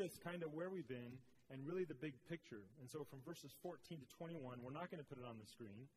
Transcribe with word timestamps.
us 0.00 0.16
kind 0.22 0.42
of 0.42 0.52
where 0.52 0.68
we've 0.68 0.88
been 0.88 1.20
and 1.50 1.66
really 1.66 1.84
the 1.84 1.98
big 1.98 2.14
picture. 2.28 2.64
And 2.80 2.88
so 2.88 3.04
from 3.04 3.20
verses 3.26 3.52
14 3.62 4.00
to 4.00 4.08
21, 4.16 4.40
we're 4.62 4.74
not 4.74 4.90
going 4.90 5.02
to 5.02 5.08
put 5.08 5.18
it 5.18 5.26
on 5.26 5.36
the 5.38 5.46
screen 5.46 5.90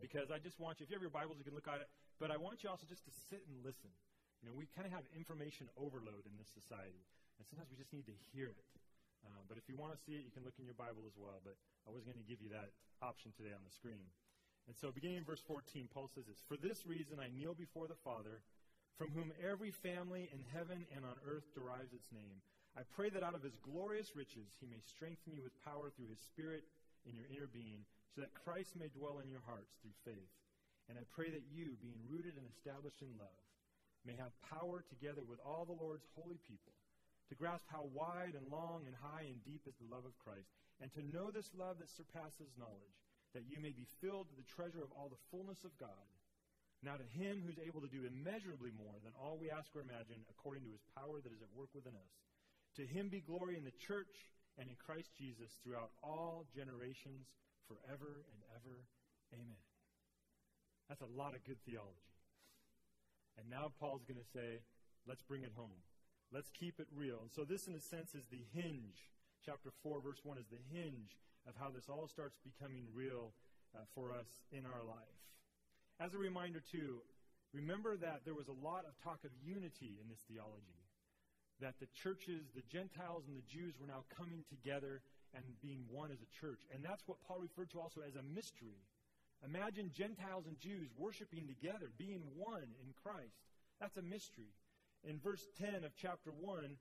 because 0.00 0.32
I 0.32 0.40
just 0.40 0.56
want 0.56 0.80
you, 0.80 0.84
if 0.84 0.90
you 0.90 0.96
have 0.96 1.04
your 1.04 1.12
Bibles, 1.12 1.36
you 1.36 1.44
can 1.44 1.52
look 1.52 1.68
at 1.68 1.84
it, 1.84 1.88
but 2.16 2.32
I 2.32 2.40
want 2.40 2.64
you 2.64 2.72
also 2.72 2.88
just 2.88 3.04
to 3.04 3.12
sit 3.28 3.44
and 3.44 3.60
listen. 3.60 3.92
You 4.40 4.48
know, 4.48 4.56
we 4.56 4.64
kind 4.72 4.88
of 4.88 4.92
have 4.96 5.04
information 5.12 5.68
overload 5.76 6.24
in 6.24 6.34
this 6.40 6.48
society, 6.48 7.04
and 7.36 7.44
sometimes 7.44 7.68
we 7.68 7.76
just 7.76 7.92
need 7.92 8.08
to 8.08 8.16
hear 8.32 8.48
it. 8.48 8.66
Uh, 9.22 9.44
but 9.46 9.54
if 9.54 9.68
you 9.70 9.78
want 9.78 9.94
to 9.94 10.00
see 10.02 10.18
it, 10.18 10.26
you 10.26 10.34
can 10.34 10.42
look 10.42 10.58
in 10.58 10.66
your 10.66 10.74
Bible 10.74 11.06
as 11.06 11.14
well. 11.14 11.38
But 11.46 11.54
I 11.86 11.94
wasn't 11.94 12.16
going 12.16 12.24
to 12.24 12.26
give 12.26 12.42
you 12.42 12.50
that 12.50 12.74
option 12.98 13.30
today 13.36 13.54
on 13.54 13.62
the 13.62 13.70
screen. 13.70 14.10
And 14.66 14.74
so, 14.74 14.90
beginning 14.90 15.22
in 15.22 15.26
verse 15.26 15.42
14, 15.46 15.86
Paul 15.94 16.10
says 16.10 16.26
this 16.26 16.42
For 16.50 16.58
this 16.58 16.82
reason 16.82 17.22
I 17.22 17.30
kneel 17.30 17.54
before 17.54 17.86
the 17.86 17.98
Father, 18.02 18.42
from 18.98 19.14
whom 19.14 19.30
every 19.38 19.70
family 19.70 20.26
in 20.30 20.42
heaven 20.50 20.86
and 20.90 21.06
on 21.06 21.18
earth 21.22 21.46
derives 21.54 21.94
its 21.94 22.10
name. 22.10 22.42
I 22.72 22.88
pray 22.96 23.12
that 23.12 23.22
out 23.22 23.36
of 23.36 23.44
his 23.44 23.60
glorious 23.60 24.16
riches 24.16 24.56
he 24.56 24.64
may 24.64 24.80
strengthen 24.80 25.36
you 25.36 25.44
with 25.44 25.52
power 25.60 25.92
through 25.92 26.08
his 26.08 26.24
Spirit 26.32 26.64
in 27.04 27.12
your 27.12 27.28
inner 27.28 27.50
being, 27.50 27.84
so 28.14 28.24
that 28.24 28.32
Christ 28.32 28.72
may 28.80 28.88
dwell 28.88 29.20
in 29.20 29.28
your 29.28 29.44
hearts 29.44 29.76
through 29.80 29.96
faith. 30.08 30.32
And 30.88 30.96
I 30.96 31.04
pray 31.12 31.28
that 31.28 31.52
you, 31.52 31.76
being 31.84 32.00
rooted 32.08 32.36
and 32.40 32.48
established 32.48 33.04
in 33.04 33.12
love, 33.20 33.44
may 34.08 34.16
have 34.16 34.32
power 34.40 34.80
together 34.88 35.22
with 35.22 35.38
all 35.44 35.68
the 35.68 35.76
Lord's 35.76 36.08
holy 36.16 36.40
people 36.48 36.72
to 37.28 37.38
grasp 37.38 37.64
how 37.68 37.88
wide 37.96 38.36
and 38.36 38.44
long 38.52 38.84
and 38.84 38.96
high 38.98 39.24
and 39.24 39.40
deep 39.44 39.64
is 39.64 39.76
the 39.80 39.88
love 39.88 40.04
of 40.04 40.20
Christ, 40.20 40.52
and 40.80 40.92
to 40.92 41.08
know 41.12 41.32
this 41.32 41.48
love 41.56 41.80
that 41.80 41.92
surpasses 41.92 42.52
knowledge, 42.60 42.98
that 43.32 43.48
you 43.48 43.56
may 43.60 43.72
be 43.72 43.88
filled 44.04 44.28
to 44.28 44.36
the 44.36 44.48
treasure 44.52 44.84
of 44.84 44.92
all 44.92 45.08
the 45.08 45.24
fullness 45.32 45.64
of 45.64 45.72
God. 45.80 46.08
Now 46.84 46.98
to 46.98 47.08
him 47.16 47.40
who's 47.40 47.62
able 47.62 47.80
to 47.80 47.92
do 47.92 48.04
immeasurably 48.04 48.74
more 48.76 48.98
than 49.00 49.16
all 49.16 49.40
we 49.40 49.48
ask 49.48 49.72
or 49.72 49.80
imagine, 49.80 50.26
according 50.28 50.66
to 50.66 50.74
his 50.74 50.84
power 50.92 51.22
that 51.22 51.32
is 51.32 51.40
at 51.40 51.56
work 51.56 51.72
within 51.72 51.96
us 51.96 52.12
to 52.76 52.86
him 52.86 53.08
be 53.08 53.20
glory 53.20 53.56
in 53.56 53.64
the 53.64 53.76
church 53.76 54.32
and 54.58 54.68
in 54.68 54.76
Christ 54.76 55.10
Jesus 55.16 55.56
throughout 55.62 55.90
all 56.02 56.44
generations, 56.54 57.28
forever 57.68 58.24
and 58.32 58.40
ever. 58.56 58.84
Amen. 59.32 59.60
That's 60.88 61.02
a 61.02 61.12
lot 61.16 61.34
of 61.34 61.44
good 61.44 61.60
theology. 61.64 62.12
And 63.38 63.48
now 63.48 63.72
Paul's 63.80 64.04
going 64.04 64.20
to 64.20 64.32
say, 64.32 64.60
let's 65.06 65.22
bring 65.22 65.42
it 65.42 65.52
home. 65.56 65.80
Let's 66.32 66.50
keep 66.50 66.80
it 66.80 66.88
real. 66.94 67.20
And 67.20 67.30
so, 67.32 67.44
this, 67.44 67.66
in 67.66 67.74
a 67.74 67.80
sense, 67.80 68.14
is 68.14 68.28
the 68.28 68.44
hinge. 68.52 69.08
Chapter 69.44 69.70
4, 69.82 70.00
verse 70.00 70.20
1 70.22 70.38
is 70.38 70.48
the 70.48 70.60
hinge 70.72 71.18
of 71.48 71.54
how 71.58 71.68
this 71.68 71.88
all 71.88 72.08
starts 72.08 72.38
becoming 72.40 72.86
real 72.94 73.32
uh, 73.74 73.84
for 73.94 74.12
us 74.12 74.40
in 74.52 74.64
our 74.64 74.84
life. 74.84 75.20
As 76.00 76.14
a 76.14 76.18
reminder, 76.18 76.60
too, 76.60 77.02
remember 77.52 77.96
that 77.96 78.22
there 78.24 78.34
was 78.34 78.48
a 78.48 78.64
lot 78.64 78.84
of 78.86 78.96
talk 79.02 79.24
of 79.24 79.30
unity 79.44 79.98
in 80.00 80.08
this 80.08 80.24
theology 80.28 80.81
that 81.62 81.78
the 81.78 81.88
churches, 81.94 82.50
the 82.54 82.66
Gentiles 82.66 83.24
and 83.26 83.38
the 83.38 83.46
Jews, 83.46 83.78
were 83.78 83.86
now 83.86 84.02
coming 84.10 84.42
together 84.50 85.00
and 85.34 85.44
being 85.62 85.86
one 85.88 86.10
as 86.10 86.18
a 86.20 86.30
church. 86.42 86.60
And 86.74 86.84
that's 86.84 87.06
what 87.06 87.22
Paul 87.26 87.38
referred 87.40 87.70
to 87.72 87.80
also 87.80 88.02
as 88.02 88.18
a 88.18 88.26
mystery. 88.34 88.82
Imagine 89.46 89.90
Gentiles 89.94 90.44
and 90.46 90.58
Jews 90.58 90.90
worshiping 90.98 91.46
together, 91.46 91.90
being 91.98 92.22
one 92.36 92.66
in 92.82 92.94
Christ. 93.02 93.38
That's 93.80 93.96
a 93.96 94.02
mystery. 94.02 94.54
In 95.02 95.18
verse 95.18 95.42
10 95.58 95.82
of 95.82 95.94
chapter 95.98 96.30
1, 96.30 96.78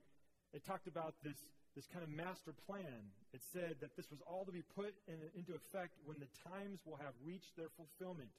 it 0.53 0.65
talked 0.65 0.85
about 0.85 1.15
this, 1.23 1.37
this 1.75 1.87
kind 1.87 2.03
of 2.03 2.09
master 2.09 2.53
plan. 2.67 3.09
It 3.33 3.41
said 3.53 3.77
that 3.81 3.95
this 3.95 4.11
was 4.11 4.21
all 4.27 4.45
to 4.45 4.51
be 4.51 4.61
put 4.75 4.93
in, 5.07 5.17
into 5.33 5.53
effect 5.53 5.97
when 6.05 6.17
the 6.19 6.29
times 6.45 6.81
will 6.85 6.97
have 6.97 7.17
reached 7.25 7.57
their 7.57 7.73
fulfillment, 7.73 8.29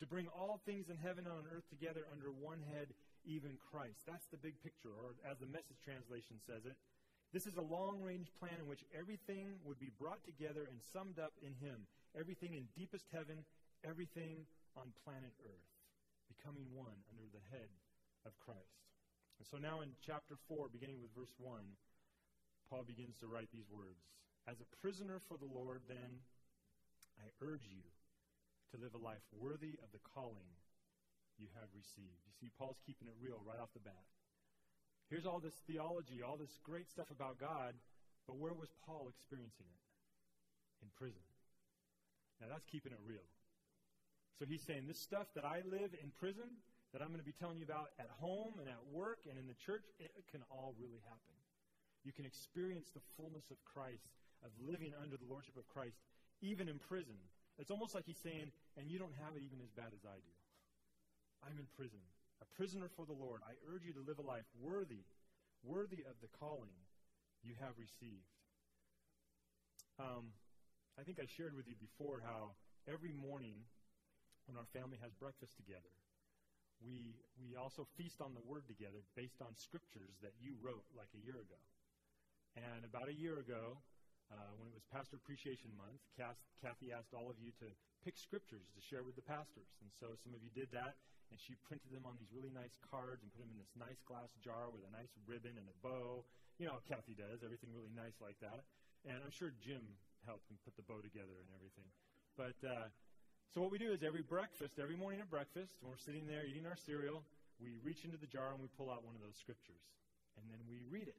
to 0.00 0.06
bring 0.06 0.26
all 0.34 0.58
things 0.64 0.90
in 0.90 0.96
heaven 0.96 1.26
and 1.26 1.34
on 1.34 1.46
earth 1.54 1.68
together 1.70 2.06
under 2.10 2.30
one 2.30 2.62
head, 2.74 2.88
even 3.24 3.58
Christ. 3.58 4.06
That's 4.06 4.26
the 4.30 4.40
big 4.40 4.60
picture, 4.62 4.92
or 4.92 5.18
as 5.24 5.38
the 5.38 5.50
message 5.50 5.80
translation 5.82 6.38
says 6.44 6.66
it. 6.66 6.76
This 7.32 7.44
is 7.44 7.60
a 7.60 7.64
long 7.64 8.00
range 8.00 8.32
plan 8.40 8.56
in 8.56 8.66
which 8.66 8.88
everything 8.96 9.60
would 9.64 9.78
be 9.78 9.92
brought 10.00 10.24
together 10.24 10.64
and 10.64 10.80
summed 10.80 11.20
up 11.20 11.36
in 11.44 11.52
Him. 11.60 11.84
Everything 12.16 12.56
in 12.56 12.72
deepest 12.72 13.04
heaven, 13.12 13.44
everything 13.84 14.48
on 14.80 14.96
planet 15.04 15.36
Earth, 15.44 15.70
becoming 16.32 16.64
one 16.72 16.96
under 17.12 17.28
the 17.28 17.44
head 17.52 17.68
of 18.24 18.32
Christ. 18.40 18.88
And 19.38 19.46
so 19.46 19.60
now 19.60 19.84
in 19.84 19.92
chapter 20.00 20.40
4, 20.48 20.72
beginning 20.72 21.04
with 21.04 21.12
verse 21.12 21.36
1, 21.36 21.60
Paul 22.72 22.84
begins 22.88 23.16
to 23.20 23.28
write 23.28 23.52
these 23.52 23.68
words 23.68 24.00
As 24.48 24.60
a 24.60 24.72
prisoner 24.80 25.20
for 25.28 25.36
the 25.36 25.48
Lord, 25.48 25.84
then, 25.86 26.24
I 27.20 27.28
urge 27.44 27.68
you 27.68 27.84
to 28.72 28.80
live 28.80 28.94
a 28.94 29.04
life 29.04 29.24
worthy 29.36 29.76
of 29.84 29.92
the 29.92 30.02
calling 30.14 30.48
you 31.38 31.46
have 31.58 31.70
received. 31.72 32.20
You 32.26 32.34
see, 32.34 32.50
Paul's 32.58 32.82
keeping 32.84 33.06
it 33.06 33.16
real 33.22 33.40
right 33.46 33.58
off 33.62 33.72
the 33.72 33.82
bat. 33.82 34.06
Here's 35.08 35.24
all 35.24 35.40
this 35.40 35.56
theology, 35.64 36.20
all 36.20 36.36
this 36.36 36.60
great 36.62 36.90
stuff 36.90 37.08
about 37.08 37.40
God, 37.40 37.72
but 38.26 38.36
where 38.36 38.52
was 38.52 38.68
Paul 38.84 39.08
experiencing 39.08 39.64
it? 39.64 39.82
In 40.84 40.92
prison. 40.94 41.24
Now 42.42 42.52
that's 42.52 42.68
keeping 42.68 42.92
it 42.92 43.00
real. 43.02 43.24
So 44.38 44.44
he's 44.44 44.62
saying 44.62 44.86
this 44.86 45.00
stuff 45.00 45.26
that 45.34 45.48
I 45.48 45.66
live 45.66 45.96
in 45.98 46.12
prison, 46.20 46.46
that 46.92 47.02
I'm 47.02 47.08
going 47.08 47.24
to 47.24 47.26
be 47.26 47.34
telling 47.34 47.58
you 47.58 47.66
about 47.66 47.90
at 47.98 48.12
home 48.20 48.60
and 48.60 48.68
at 48.68 48.78
work 48.92 49.26
and 49.26 49.34
in 49.34 49.48
the 49.50 49.58
church, 49.58 49.82
it 49.98 50.12
can 50.30 50.44
all 50.52 50.76
really 50.78 51.02
happen. 51.08 51.34
You 52.06 52.12
can 52.14 52.24
experience 52.24 52.94
the 52.94 53.02
fullness 53.18 53.50
of 53.50 53.58
Christ, 53.66 54.06
of 54.44 54.54
living 54.62 54.94
under 55.02 55.18
the 55.18 55.26
lordship 55.26 55.58
of 55.58 55.66
Christ, 55.66 55.98
even 56.40 56.68
in 56.68 56.78
prison. 56.78 57.18
It's 57.58 57.74
almost 57.74 57.94
like 57.94 58.06
he's 58.06 58.22
saying, 58.22 58.54
and 58.78 58.86
you 58.86 59.02
don't 59.02 59.16
have 59.18 59.34
it 59.34 59.42
even 59.42 59.58
as 59.58 59.74
bad 59.74 59.90
as 59.90 60.06
I 60.06 60.22
do. 60.22 60.37
I'm 61.44 61.58
in 61.58 61.66
prison, 61.76 62.02
a 62.42 62.48
prisoner 62.56 62.90
for 62.94 63.06
the 63.06 63.16
Lord. 63.16 63.42
I 63.46 63.54
urge 63.70 63.86
you 63.86 63.94
to 63.94 64.04
live 64.04 64.18
a 64.18 64.26
life 64.26 64.46
worthy, 64.58 65.06
worthy 65.62 66.02
of 66.06 66.18
the 66.20 66.30
calling 66.38 66.74
you 67.42 67.54
have 67.62 67.78
received. 67.78 68.28
Um, 69.98 70.34
I 70.98 71.02
think 71.02 71.18
I 71.22 71.26
shared 71.26 71.54
with 71.54 71.66
you 71.66 71.78
before 71.78 72.22
how 72.22 72.58
every 72.86 73.14
morning 73.14 73.66
when 74.46 74.58
our 74.58 74.66
family 74.74 74.98
has 75.02 75.14
breakfast 75.18 75.54
together, 75.58 75.94
we, 76.78 77.18
we 77.38 77.58
also 77.58 77.86
feast 77.98 78.22
on 78.22 78.34
the 78.34 78.44
Word 78.46 78.66
together 78.70 79.02
based 79.18 79.42
on 79.42 79.54
scriptures 79.58 80.14
that 80.22 80.34
you 80.38 80.54
wrote 80.62 80.86
like 80.94 81.10
a 81.14 81.22
year 81.22 81.38
ago. 81.38 81.58
And 82.54 82.86
about 82.86 83.10
a 83.10 83.14
year 83.14 83.38
ago, 83.38 83.78
uh, 84.30 84.52
when 84.58 84.70
it 84.70 84.74
was 84.74 84.86
Pastor 84.90 85.18
Appreciation 85.18 85.74
Month, 85.74 86.02
Kathy 86.14 86.94
asked 86.94 87.14
all 87.14 87.30
of 87.30 87.38
you 87.42 87.50
to 87.62 87.68
pick 88.02 88.14
scriptures 88.14 88.70
to 88.74 88.80
share 88.82 89.02
with 89.02 89.18
the 89.18 89.26
pastors. 89.26 89.70
And 89.82 89.90
so 89.98 90.14
some 90.22 90.34
of 90.34 90.40
you 90.42 90.50
did 90.54 90.70
that 90.70 90.98
and 91.30 91.36
she 91.38 91.54
printed 91.68 91.92
them 91.92 92.08
on 92.08 92.16
these 92.16 92.32
really 92.32 92.52
nice 92.52 92.74
cards 92.88 93.20
and 93.20 93.28
put 93.32 93.44
them 93.44 93.52
in 93.52 93.60
this 93.60 93.74
nice 93.76 94.00
glass 94.08 94.32
jar 94.40 94.72
with 94.72 94.84
a 94.84 94.92
nice 94.92 95.12
ribbon 95.28 95.56
and 95.56 95.66
a 95.68 95.76
bow. 95.84 96.24
You 96.56 96.66
know 96.66 96.80
how 96.80 96.84
Kathy 96.88 97.14
does, 97.14 97.44
everything 97.44 97.70
really 97.70 97.92
nice 97.94 98.16
like 98.18 98.40
that. 98.40 98.66
And 99.06 99.20
I'm 99.22 99.32
sure 99.32 99.54
Jim 99.62 99.84
helped 100.26 100.50
and 100.50 100.58
put 100.66 100.74
the 100.74 100.84
bow 100.84 100.98
together 100.98 101.36
and 101.38 101.48
everything. 101.54 101.88
But 102.34 102.58
uh, 102.66 102.88
so 103.54 103.62
what 103.62 103.70
we 103.70 103.78
do 103.78 103.94
is 103.94 104.02
every 104.02 104.24
breakfast, 104.24 104.76
every 104.76 104.96
morning 104.98 105.20
at 105.22 105.30
breakfast, 105.30 105.78
when 105.80 105.94
we're 105.94 106.02
sitting 106.02 106.26
there 106.26 106.44
eating 106.44 106.66
our 106.66 106.76
cereal, 106.76 107.22
we 107.58 107.78
reach 107.82 108.04
into 108.04 108.18
the 108.18 108.28
jar 108.28 108.54
and 108.54 108.60
we 108.60 108.70
pull 108.78 108.90
out 108.90 109.02
one 109.02 109.14
of 109.14 109.22
those 109.22 109.34
scriptures, 109.34 109.82
and 110.38 110.46
then 110.46 110.62
we 110.70 110.78
read 110.86 111.10
it 111.10 111.18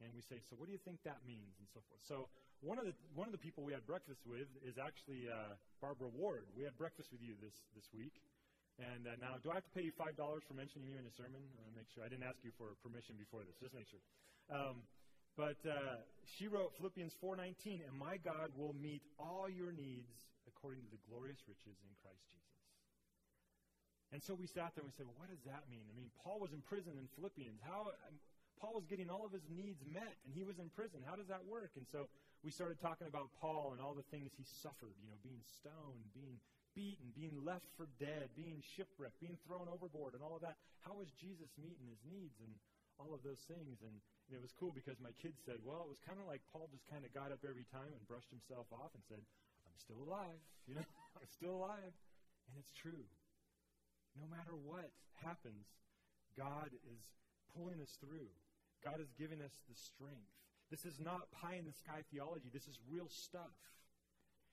and 0.00 0.08
we 0.14 0.22
say, 0.22 0.40
"So 0.48 0.56
what 0.56 0.66
do 0.66 0.72
you 0.72 0.78
think 0.78 1.02
that 1.02 1.20
means?" 1.26 1.58
and 1.58 1.68
so 1.68 1.82
forth. 1.90 2.00
So 2.06 2.30
one 2.60 2.78
of 2.78 2.86
the 2.86 2.94
one 3.14 3.26
of 3.28 3.32
the 3.32 3.42
people 3.42 3.64
we 3.64 3.72
had 3.72 3.84
breakfast 3.86 4.22
with 4.24 4.48
is 4.62 4.78
actually 4.78 5.28
uh, 5.28 5.56
Barbara 5.80 6.08
Ward. 6.08 6.46
We 6.56 6.62
had 6.62 6.76
breakfast 6.78 7.12
with 7.12 7.20
you 7.20 7.34
this 7.40 7.56
this 7.74 7.88
week, 7.92 8.20
and 8.80 9.04
uh, 9.04 9.16
now, 9.20 9.36
do 9.44 9.52
I 9.52 9.60
have 9.60 9.66
to 9.68 9.74
pay 9.76 9.84
you 9.84 9.92
$5 9.92 10.16
for 10.16 10.54
mentioning 10.56 10.88
you 10.88 10.96
in 10.96 11.04
a 11.04 11.14
sermon? 11.14 11.38
I 11.38 11.60
want 11.60 11.76
to 11.76 11.78
make 11.78 11.88
sure. 11.92 12.00
I 12.00 12.08
didn't 12.08 12.24
ask 12.24 12.40
you 12.40 12.52
for 12.56 12.72
permission 12.80 13.20
before 13.20 13.44
this. 13.44 13.52
Just 13.60 13.76
make 13.76 13.86
sure. 13.86 14.00
Um, 14.48 14.80
but 15.36 15.60
uh, 15.68 16.00
she 16.36 16.48
wrote 16.48 16.72
Philippians 16.80 17.12
4.19, 17.20 17.84
and 17.84 17.94
my 17.94 18.16
God 18.20 18.50
will 18.56 18.74
meet 18.74 19.04
all 19.20 19.46
your 19.46 19.70
needs 19.70 20.10
according 20.48 20.80
to 20.84 20.90
the 20.90 21.00
glorious 21.06 21.38
riches 21.46 21.76
in 21.84 21.92
Christ 22.00 22.24
Jesus. 22.32 22.50
And 24.10 24.20
so 24.26 24.34
we 24.34 24.50
sat 24.50 24.74
there 24.74 24.82
and 24.82 24.90
we 24.90 24.96
said, 24.98 25.06
well, 25.06 25.20
what 25.22 25.30
does 25.30 25.44
that 25.46 25.70
mean? 25.70 25.86
I 25.86 25.94
mean, 25.94 26.10
Paul 26.18 26.42
was 26.42 26.50
in 26.50 26.60
prison 26.66 26.98
in 26.98 27.06
Philippians. 27.14 27.62
How 27.62 27.94
um, 28.10 28.18
Paul 28.58 28.74
was 28.74 28.84
getting 28.90 29.06
all 29.06 29.22
of 29.22 29.30
his 29.30 29.46
needs 29.46 29.78
met, 29.86 30.18
and 30.26 30.34
he 30.34 30.42
was 30.42 30.58
in 30.58 30.68
prison. 30.74 31.00
How 31.06 31.14
does 31.14 31.30
that 31.30 31.46
work? 31.46 31.72
And 31.78 31.86
so 31.94 32.10
we 32.42 32.50
started 32.50 32.82
talking 32.82 33.06
about 33.06 33.30
Paul 33.38 33.70
and 33.72 33.80
all 33.80 33.94
the 33.94 34.04
things 34.10 34.34
he 34.34 34.44
suffered, 34.60 34.98
you 34.98 35.08
know, 35.08 35.16
being 35.22 35.40
stoned, 35.62 36.04
being 36.10 36.42
beaten, 36.74 37.12
being 37.14 37.40
left 37.42 37.66
for 37.76 37.90
dead, 37.98 38.30
being 38.36 38.62
shipwrecked, 38.62 39.18
being 39.20 39.38
thrown 39.46 39.66
overboard, 39.66 40.14
and 40.14 40.22
all 40.22 40.36
of 40.36 40.42
that. 40.42 40.56
How 40.80 40.94
was 40.94 41.10
Jesus 41.18 41.50
meeting 41.58 41.86
his 41.90 42.02
needs 42.06 42.38
and 42.40 42.52
all 42.98 43.12
of 43.12 43.22
those 43.26 43.42
things? 43.50 43.82
And, 43.82 43.94
and 44.30 44.32
it 44.34 44.42
was 44.42 44.54
cool 44.54 44.70
because 44.70 44.98
my 45.02 45.12
kids 45.18 45.42
said, 45.42 45.60
well, 45.66 45.84
it 45.86 45.90
was 45.90 46.02
kind 46.06 46.18
of 46.22 46.26
like 46.30 46.40
Paul 46.52 46.70
just 46.70 46.86
kind 46.86 47.02
of 47.02 47.10
got 47.10 47.34
up 47.34 47.42
every 47.42 47.66
time 47.68 47.90
and 47.90 48.02
brushed 48.06 48.30
himself 48.30 48.70
off 48.70 48.94
and 48.94 49.02
said, 49.06 49.22
I'm 49.66 49.78
still 49.78 50.00
alive. 50.02 50.38
You 50.68 50.78
know, 50.78 50.86
I'm 51.18 51.26
still 51.34 51.58
alive. 51.58 51.90
And 52.46 52.54
it's 52.54 52.70
true. 52.70 53.02
No 54.14 54.22
matter 54.30 54.54
what 54.54 54.86
happens, 55.18 55.66
God 56.38 56.70
is 56.86 57.02
pulling 57.50 57.82
us 57.82 57.98
through. 57.98 58.30
God 58.86 59.02
is 59.02 59.10
giving 59.18 59.42
us 59.42 59.50
the 59.66 59.74
strength. 59.74 60.30
This 60.70 60.86
is 60.86 61.02
not 61.02 61.26
pie 61.34 61.58
in 61.58 61.66
the 61.66 61.74
sky 61.74 62.06
theology. 62.14 62.48
This 62.54 62.70
is 62.70 62.78
real 62.86 63.10
stuff. 63.10 63.50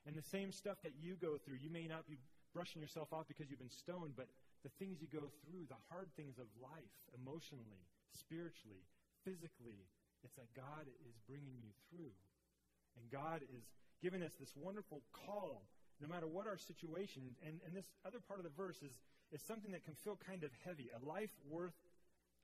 And 0.07 0.15
the 0.15 0.23
same 0.23 0.55
stuff 0.55 0.79
that 0.87 0.95
you 0.95 1.19
go 1.19 1.35
through, 1.35 1.59
you 1.59 1.69
may 1.69 1.83
not 1.83 2.07
be 2.07 2.15
brushing 2.55 2.79
yourself 2.79 3.11
off 3.11 3.27
because 3.27 3.51
you've 3.51 3.59
been 3.59 3.69
stoned, 3.69 4.15
but 4.15 4.31
the 4.63 4.71
things 4.79 5.03
you 5.03 5.11
go 5.11 5.27
through, 5.43 5.67
the 5.67 5.83
hard 5.91 6.07
things 6.15 6.39
of 6.39 6.47
life, 6.63 6.95
emotionally, 7.11 7.83
spiritually, 8.15 8.87
physically, 9.27 9.83
It's 10.23 10.33
that 10.39 10.49
God 10.55 10.87
is 11.05 11.15
bringing 11.27 11.59
you 11.61 11.75
through. 11.91 12.15
And 12.97 13.11
God 13.11 13.43
is 13.43 13.67
giving 14.01 14.23
us 14.23 14.33
this 14.39 14.55
wonderful 14.55 15.03
call, 15.13 15.67
no 16.01 16.07
matter 16.07 16.25
what 16.25 16.47
our 16.47 16.57
situation. 16.57 17.35
And, 17.45 17.59
and 17.67 17.75
this 17.75 17.91
other 18.07 18.23
part 18.23 18.39
of 18.39 18.45
the 18.47 18.55
verse 18.55 18.81
is, 18.81 18.97
is 19.31 19.41
something 19.43 19.71
that 19.75 19.85
can 19.85 19.93
feel 19.93 20.17
kind 20.17 20.43
of 20.43 20.49
heavy, 20.65 20.89
a 20.95 21.01
life 21.03 21.35
worth, 21.45 21.77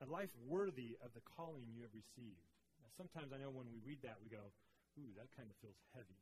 a 0.04 0.06
life 0.06 0.30
worthy 0.46 1.00
of 1.02 1.16
the 1.16 1.24
calling 1.24 1.66
you 1.72 1.82
have 1.82 1.94
received. 1.96 2.44
Now, 2.78 2.92
sometimes 2.94 3.32
I 3.32 3.40
know 3.40 3.50
when 3.50 3.66
we 3.72 3.80
read 3.82 4.04
that, 4.04 4.20
we 4.22 4.30
go, 4.30 4.52
ooh, 5.00 5.10
that 5.18 5.32
kind 5.34 5.50
of 5.50 5.56
feels 5.58 5.80
heavy. 5.96 6.20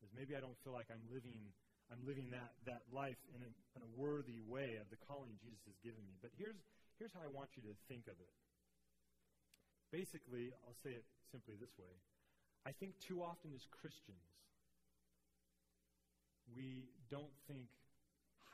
Because 0.00 0.16
maybe 0.16 0.32
I 0.32 0.40
don't 0.40 0.56
feel 0.64 0.72
like 0.72 0.88
I'm 0.88 1.04
living 1.12 1.52
I'm 1.90 2.06
living 2.06 2.30
that, 2.30 2.54
that 2.70 2.86
life 2.94 3.18
in 3.34 3.42
a, 3.42 3.50
in 3.74 3.82
a 3.82 3.90
worthy 3.98 4.38
way 4.46 4.78
of 4.78 4.86
the 4.94 4.98
calling 5.10 5.34
Jesus 5.42 5.58
has 5.66 5.74
given 5.82 5.98
me. 6.06 6.14
But 6.22 6.30
here's, 6.38 6.54
here's 7.02 7.10
how 7.10 7.26
I 7.26 7.30
want 7.34 7.50
you 7.58 7.66
to 7.66 7.74
think 7.90 8.06
of 8.06 8.14
it. 8.22 8.30
Basically, 9.90 10.54
I'll 10.62 10.78
say 10.86 10.94
it 10.94 11.02
simply 11.34 11.58
this 11.58 11.74
way. 11.74 11.90
I 12.62 12.70
think 12.78 12.94
too 13.02 13.26
often 13.26 13.50
as 13.50 13.66
Christians, 13.74 14.22
we 16.54 16.86
don't 17.10 17.34
think 17.50 17.66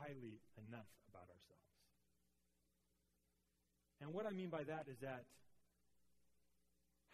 highly 0.01 0.41
enough 0.57 0.89
about 1.13 1.29
ourselves. 1.29 1.77
And 4.01 4.17
what 4.17 4.25
I 4.25 4.33
mean 4.33 4.49
by 4.49 4.65
that 4.65 4.89
is 4.89 4.97
that 5.05 5.29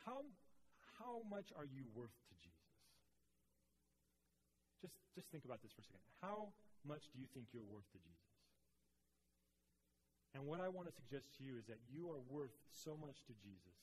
how, 0.07 0.23
how 0.99 1.27
much 1.27 1.51
are 1.59 1.67
you 1.67 1.83
worth 1.99 2.15
to? 2.31 2.42
Just, 4.83 4.99
just 5.15 5.31
think 5.31 5.47
about 5.47 5.63
this 5.63 5.71
for 5.71 5.81
a 5.81 5.87
second. 5.87 6.03
How 6.19 6.51
much 6.83 7.07
do 7.15 7.23
you 7.23 7.31
think 7.31 7.55
you're 7.55 7.65
worth 7.65 7.87
to 7.95 8.03
Jesus? 8.03 8.35
And 10.35 10.49
what 10.49 10.59
I 10.59 10.69
want 10.69 10.89
to 10.91 10.95
suggest 10.97 11.31
to 11.39 11.47
you 11.47 11.61
is 11.61 11.69
that 11.71 11.79
you 11.87 12.11
are 12.11 12.19
worth 12.19 12.57
so 12.73 12.99
much 12.99 13.23
to 13.31 13.35
Jesus 13.39 13.79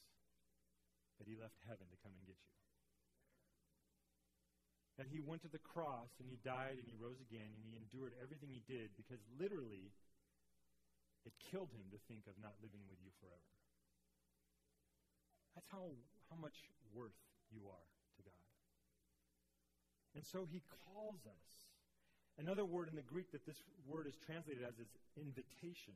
that 1.21 1.29
he 1.29 1.37
left 1.37 1.61
heaven 1.63 1.85
to 1.93 1.97
come 2.01 2.11
and 2.15 2.25
get 2.25 2.35
you. 2.35 2.55
That 4.97 5.07
he 5.07 5.23
went 5.23 5.45
to 5.47 5.51
the 5.51 5.61
cross 5.61 6.11
and 6.19 6.27
he 6.27 6.41
died 6.43 6.75
and 6.75 6.87
he 6.89 6.97
rose 6.97 7.21
again 7.23 7.53
and 7.53 7.63
he 7.63 7.79
endured 7.79 8.17
everything 8.19 8.51
he 8.51 8.65
did 8.67 8.91
because 8.99 9.21
literally 9.37 9.95
it 11.23 11.35
killed 11.39 11.71
him 11.71 11.87
to 11.93 11.99
think 12.09 12.27
of 12.27 12.35
not 12.41 12.57
living 12.59 12.83
with 12.89 12.99
you 12.99 13.13
forever. 13.21 13.51
That's 15.53 15.69
how, 15.69 15.95
how 16.27 16.39
much 16.39 16.71
worth 16.91 17.15
you 17.51 17.67
are. 17.69 17.87
And 20.15 20.25
so 20.25 20.47
he 20.49 20.61
calls 20.93 21.21
us. 21.25 21.47
Another 22.39 22.63
word 22.63 22.87
in 22.87 22.95
the 22.95 23.03
Greek 23.03 23.31
that 23.31 23.45
this 23.45 23.61
word 23.85 24.07
is 24.07 24.15
translated 24.25 24.63
as 24.63 24.79
is 24.79 24.89
invitation. 25.19 25.93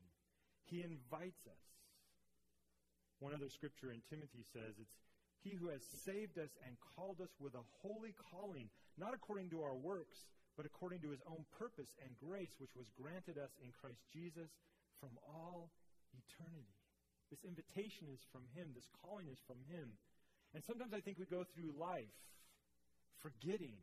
He 0.68 0.83
invites 0.83 1.48
us. 1.48 1.65
One 3.19 3.33
other 3.33 3.50
scripture 3.50 3.92
in 3.92 4.04
Timothy 4.12 4.44
says 4.51 4.75
it's 4.75 5.00
he 5.44 5.56
who 5.60 5.68
has 5.68 5.83
saved 5.83 6.39
us 6.39 6.56
and 6.63 6.80
called 6.95 7.19
us 7.19 7.36
with 7.39 7.56
a 7.56 7.68
holy 7.83 8.15
calling, 8.31 8.71
not 8.95 9.13
according 9.13 9.51
to 9.51 9.62
our 9.62 9.75
works, 9.75 10.24
but 10.56 10.65
according 10.65 11.04
to 11.04 11.12
his 11.12 11.19
own 11.27 11.44
purpose 11.60 11.92
and 12.00 12.15
grace, 12.15 12.56
which 12.60 12.75
was 12.75 12.88
granted 12.95 13.36
us 13.36 13.51
in 13.60 13.75
Christ 13.75 14.00
Jesus 14.07 14.56
from 15.00 15.12
all 15.27 15.71
eternity. 16.15 16.80
This 17.27 17.44
invitation 17.44 18.07
is 18.07 18.24
from 18.31 18.48
him, 18.56 18.71
this 18.71 18.88
calling 19.04 19.27
is 19.27 19.42
from 19.44 19.60
him. 19.68 20.00
And 20.56 20.63
sometimes 20.63 20.94
I 20.94 21.01
think 21.01 21.19
we 21.19 21.25
go 21.25 21.44
through 21.44 21.75
life 21.75 22.15
forgetting 23.19 23.75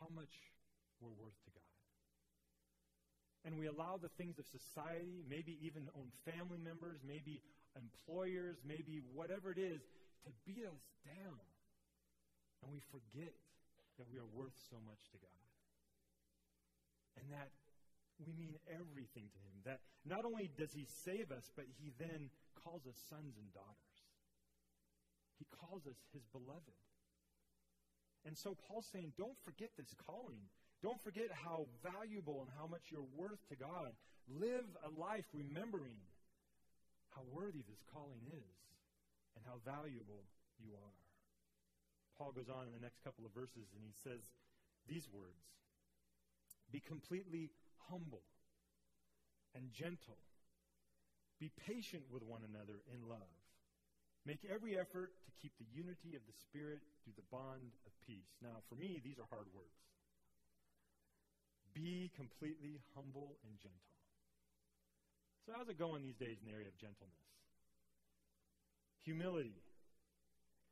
how 0.00 0.08
much 0.16 0.32
we're 1.00 1.14
worth 1.20 1.36
to 1.44 1.50
God. 1.52 1.76
And 3.44 3.56
we 3.56 3.68
allow 3.68 3.96
the 3.96 4.12
things 4.20 4.36
of 4.36 4.44
society, 4.48 5.24
maybe 5.24 5.56
even 5.64 5.88
own 5.96 6.12
family 6.28 6.60
members, 6.60 7.00
maybe 7.06 7.40
employers, 7.72 8.60
maybe 8.64 9.00
whatever 9.14 9.52
it 9.52 9.60
is, 9.60 9.80
to 10.24 10.30
beat 10.44 10.64
us 10.64 10.84
down. 11.04 11.40
And 12.60 12.68
we 12.68 12.84
forget 12.92 13.32
that 13.96 14.04
we 14.12 14.20
are 14.20 14.28
worth 14.36 14.56
so 14.68 14.76
much 14.84 15.00
to 15.12 15.18
God. 15.24 15.44
And 17.16 17.32
that 17.32 17.48
we 18.20 18.32
mean 18.36 18.60
everything 18.68 19.32
to 19.32 19.40
Him. 19.40 19.56
That 19.64 19.80
not 20.04 20.28
only 20.28 20.52
does 20.60 20.72
He 20.76 20.84
save 20.84 21.32
us, 21.32 21.48
but 21.56 21.64
He 21.80 21.92
then 21.96 22.28
calls 22.60 22.84
us 22.84 22.96
sons 23.08 23.40
and 23.40 23.48
daughters. 23.56 23.96
He 25.40 25.48
calls 25.48 25.88
us 25.88 25.96
His 26.12 26.28
beloved. 26.28 26.76
And 28.26 28.36
so 28.36 28.56
Paul's 28.68 28.88
saying, 28.92 29.12
don't 29.16 29.38
forget 29.44 29.70
this 29.76 29.94
calling. 30.06 30.48
Don't 30.82 31.00
forget 31.00 31.28
how 31.32 31.66
valuable 31.82 32.40
and 32.40 32.50
how 32.56 32.66
much 32.66 32.88
you're 32.88 33.08
worth 33.16 33.40
to 33.48 33.56
God. 33.56 33.92
Live 34.28 34.68
a 34.84 34.90
life 35.00 35.24
remembering 35.32 35.96
how 37.10 37.22
worthy 37.32 37.64
this 37.68 37.82
calling 37.92 38.22
is 38.28 38.56
and 39.36 39.44
how 39.44 39.58
valuable 39.64 40.24
you 40.60 40.72
are. 40.72 41.00
Paul 42.16 42.32
goes 42.32 42.52
on 42.52 42.68
in 42.68 42.72
the 42.76 42.84
next 42.84 43.02
couple 43.02 43.24
of 43.24 43.32
verses 43.32 43.72
and 43.72 43.80
he 43.80 43.96
says 44.04 44.20
these 44.86 45.08
words 45.08 45.48
Be 46.70 46.80
completely 46.80 47.50
humble 47.88 48.22
and 49.54 49.72
gentle. 49.72 50.20
Be 51.40 51.50
patient 51.66 52.04
with 52.12 52.22
one 52.22 52.42
another 52.44 52.84
in 52.92 53.08
love. 53.08 53.39
Make 54.26 54.44
every 54.44 54.76
effort 54.76 55.16
to 55.24 55.30
keep 55.40 55.56
the 55.56 55.68
unity 55.72 56.12
of 56.12 56.22
the 56.28 56.36
Spirit 56.44 56.84
through 57.02 57.16
the 57.16 57.24
bond 57.32 57.72
of 57.88 57.92
peace. 58.04 58.28
Now, 58.44 58.60
for 58.68 58.76
me, 58.76 59.00
these 59.00 59.16
are 59.16 59.28
hard 59.32 59.48
words. 59.56 59.80
Be 61.72 62.12
completely 62.16 62.82
humble 62.92 63.40
and 63.48 63.56
gentle. 63.56 63.96
So, 65.46 65.56
how's 65.56 65.68
it 65.72 65.78
going 65.80 66.04
these 66.04 66.20
days 66.20 66.36
in 66.36 66.50
the 66.50 66.52
area 66.52 66.68
of 66.68 66.76
gentleness? 66.76 67.24
Humility. 69.08 69.56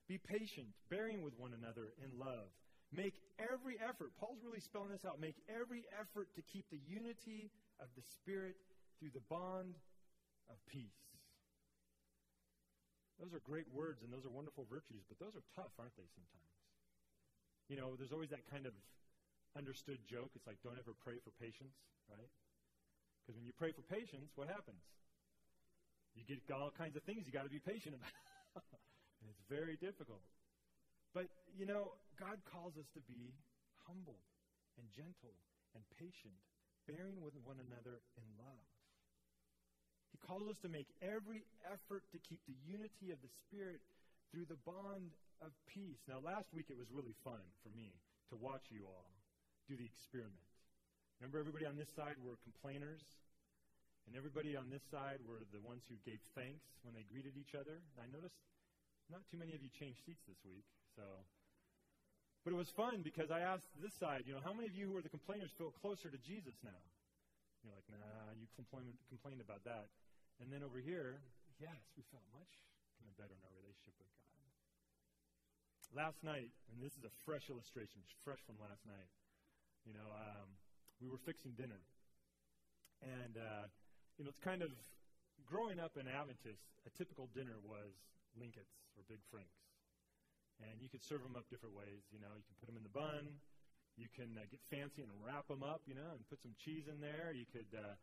Be 0.08 0.20
patient, 0.20 0.68
bearing 0.92 1.24
with 1.24 1.32
one 1.40 1.56
another 1.56 1.96
in 2.04 2.12
love. 2.20 2.52
Make 2.92 3.16
every 3.40 3.80
effort. 3.80 4.12
Paul's 4.20 4.40
really 4.44 4.60
spelling 4.60 4.92
this 4.92 5.04
out. 5.04 5.20
Make 5.20 5.36
every 5.48 5.84
effort 5.96 6.28
to 6.36 6.42
keep 6.42 6.68
the 6.68 6.80
unity 6.84 7.48
of 7.80 7.88
the 7.96 8.04
Spirit 8.20 8.56
through 9.00 9.12
the 9.12 9.24
bond 9.28 9.76
of 10.48 10.56
peace. 10.68 11.07
Those 13.18 13.34
are 13.34 13.42
great 13.42 13.66
words 13.74 14.06
and 14.06 14.14
those 14.14 14.22
are 14.22 14.30
wonderful 14.30 14.62
virtues, 14.70 15.02
but 15.10 15.18
those 15.18 15.34
are 15.34 15.42
tough, 15.58 15.74
aren't 15.78 15.94
they, 15.98 16.06
sometimes? 16.14 16.54
You 17.66 17.76
know, 17.76 17.98
there's 17.98 18.14
always 18.14 18.30
that 18.30 18.46
kind 18.46 18.64
of 18.64 18.72
understood 19.58 19.98
joke. 20.06 20.30
It's 20.38 20.46
like, 20.46 20.62
don't 20.62 20.78
ever 20.78 20.94
pray 21.02 21.18
for 21.20 21.34
patience, 21.42 21.74
right? 22.06 22.30
Because 23.20 23.34
when 23.34 23.44
you 23.44 23.52
pray 23.58 23.74
for 23.74 23.82
patience, 23.90 24.30
what 24.38 24.46
happens? 24.46 24.80
You 26.14 26.22
get 26.24 26.40
all 26.54 26.72
kinds 26.72 26.96
of 26.96 27.02
things 27.04 27.26
you 27.26 27.34
got 27.34 27.44
to 27.44 27.52
be 27.52 27.60
patient 27.60 27.98
about. 27.98 28.64
and 29.20 29.26
it's 29.28 29.42
very 29.50 29.76
difficult. 29.76 30.22
But, 31.12 31.26
you 31.58 31.66
know, 31.66 31.98
God 32.16 32.38
calls 32.48 32.78
us 32.78 32.88
to 32.94 33.02
be 33.04 33.34
humble 33.84 34.22
and 34.78 34.86
gentle 34.94 35.34
and 35.74 35.82
patient, 35.98 36.38
bearing 36.86 37.20
with 37.20 37.34
one 37.42 37.58
another 37.58 38.00
in 38.16 38.26
love. 38.38 38.77
He 40.12 40.18
calls 40.24 40.48
us 40.48 40.58
to 40.64 40.68
make 40.68 40.88
every 41.00 41.44
effort 41.68 42.04
to 42.12 42.18
keep 42.18 42.40
the 42.48 42.56
unity 42.64 43.12
of 43.12 43.20
the 43.20 43.32
Spirit 43.44 43.80
through 44.32 44.48
the 44.48 44.60
bond 44.64 45.12
of 45.40 45.52
peace. 45.68 46.00
Now, 46.08 46.20
last 46.20 46.52
week 46.52 46.68
it 46.68 46.76
was 46.76 46.90
really 46.92 47.14
fun 47.24 47.40
for 47.62 47.70
me 47.72 47.92
to 48.30 48.36
watch 48.36 48.68
you 48.68 48.84
all 48.84 49.12
do 49.68 49.76
the 49.76 49.84
experiment. 49.84 50.48
Remember, 51.20 51.38
everybody 51.42 51.66
on 51.66 51.76
this 51.76 51.90
side 51.92 52.16
were 52.22 52.38
complainers, 52.46 53.02
and 54.06 54.16
everybody 54.16 54.56
on 54.56 54.70
this 54.70 54.84
side 54.88 55.20
were 55.26 55.44
the 55.52 55.60
ones 55.60 55.84
who 55.90 55.98
gave 56.06 56.22
thanks 56.32 56.64
when 56.86 56.94
they 56.94 57.04
greeted 57.04 57.36
each 57.36 57.52
other. 57.52 57.76
And 57.76 57.98
I 58.00 58.08
noticed 58.08 58.38
not 59.12 59.20
too 59.28 59.36
many 59.36 59.52
of 59.52 59.60
you 59.60 59.68
changed 59.76 60.00
seats 60.06 60.24
this 60.24 60.40
week, 60.44 60.64
so. 60.96 61.04
But 62.44 62.54
it 62.54 62.60
was 62.60 62.70
fun 62.72 63.02
because 63.02 63.28
I 63.28 63.40
asked 63.44 63.68
this 63.82 63.92
side, 63.98 64.24
you 64.24 64.32
know, 64.32 64.40
how 64.40 64.54
many 64.54 64.70
of 64.70 64.76
you 64.76 64.88
who 64.88 64.96
are 64.96 65.04
the 65.04 65.12
complainers 65.12 65.50
feel 65.58 65.74
closer 65.82 66.08
to 66.08 66.20
Jesus 66.24 66.54
now? 66.64 66.80
You're 68.56 68.64
like, 68.64 68.72
nah, 68.72 68.84
you 68.84 68.94
complain, 68.96 68.96
complained 69.08 69.42
about 69.44 69.64
that. 69.64 69.92
And 70.40 70.48
then 70.48 70.62
over 70.64 70.78
here, 70.80 71.20
yes, 71.60 71.76
we 71.98 72.02
felt 72.08 72.24
much 72.32 72.52
kind 72.96 73.08
of 73.10 73.14
better 73.18 73.34
in 73.34 73.42
our 73.44 73.54
relationship 73.60 73.92
with 73.98 74.08
God. 74.14 74.26
Last 75.96 76.20
night, 76.20 76.52
and 76.72 76.78
this 76.84 76.92
is 76.96 77.04
a 77.04 77.12
fresh 77.24 77.48
illustration, 77.48 78.04
fresh 78.24 78.40
from 78.44 78.60
last 78.60 78.84
night, 78.84 79.08
you 79.88 79.96
know, 79.96 80.04
um, 80.12 80.48
we 81.00 81.08
were 81.08 81.20
fixing 81.24 81.56
dinner. 81.56 81.80
And, 83.00 83.40
uh, 83.40 83.64
you 84.20 84.26
know, 84.26 84.30
it's 84.30 84.42
kind 84.44 84.60
of 84.60 84.68
growing 85.48 85.80
up 85.80 85.96
in 85.96 86.04
Adventist, 86.04 86.60
a 86.84 86.90
typical 86.92 87.30
dinner 87.32 87.56
was 87.64 87.88
Linkets 88.36 88.74
or 88.98 89.02
Big 89.08 89.22
Franks. 89.32 89.64
And 90.60 90.82
you 90.82 90.90
could 90.90 91.06
serve 91.06 91.22
them 91.22 91.38
up 91.38 91.46
different 91.48 91.72
ways. 91.72 92.02
You 92.10 92.18
know, 92.18 92.34
you 92.34 92.44
can 92.44 92.56
put 92.58 92.66
them 92.66 92.76
in 92.76 92.82
the 92.82 92.92
bun. 92.92 93.38
You 93.94 94.10
can 94.12 94.34
uh, 94.34 94.44
get 94.50 94.58
fancy 94.70 95.06
and 95.06 95.10
wrap 95.22 95.46
them 95.46 95.62
up, 95.62 95.86
you 95.86 95.94
know, 95.94 96.14
and 96.14 96.22
put 96.26 96.42
some 96.42 96.54
cheese 96.58 96.90
in 96.90 96.98
there. 96.98 97.30
You 97.30 97.46
could 97.46 97.70
uh, 97.72 97.94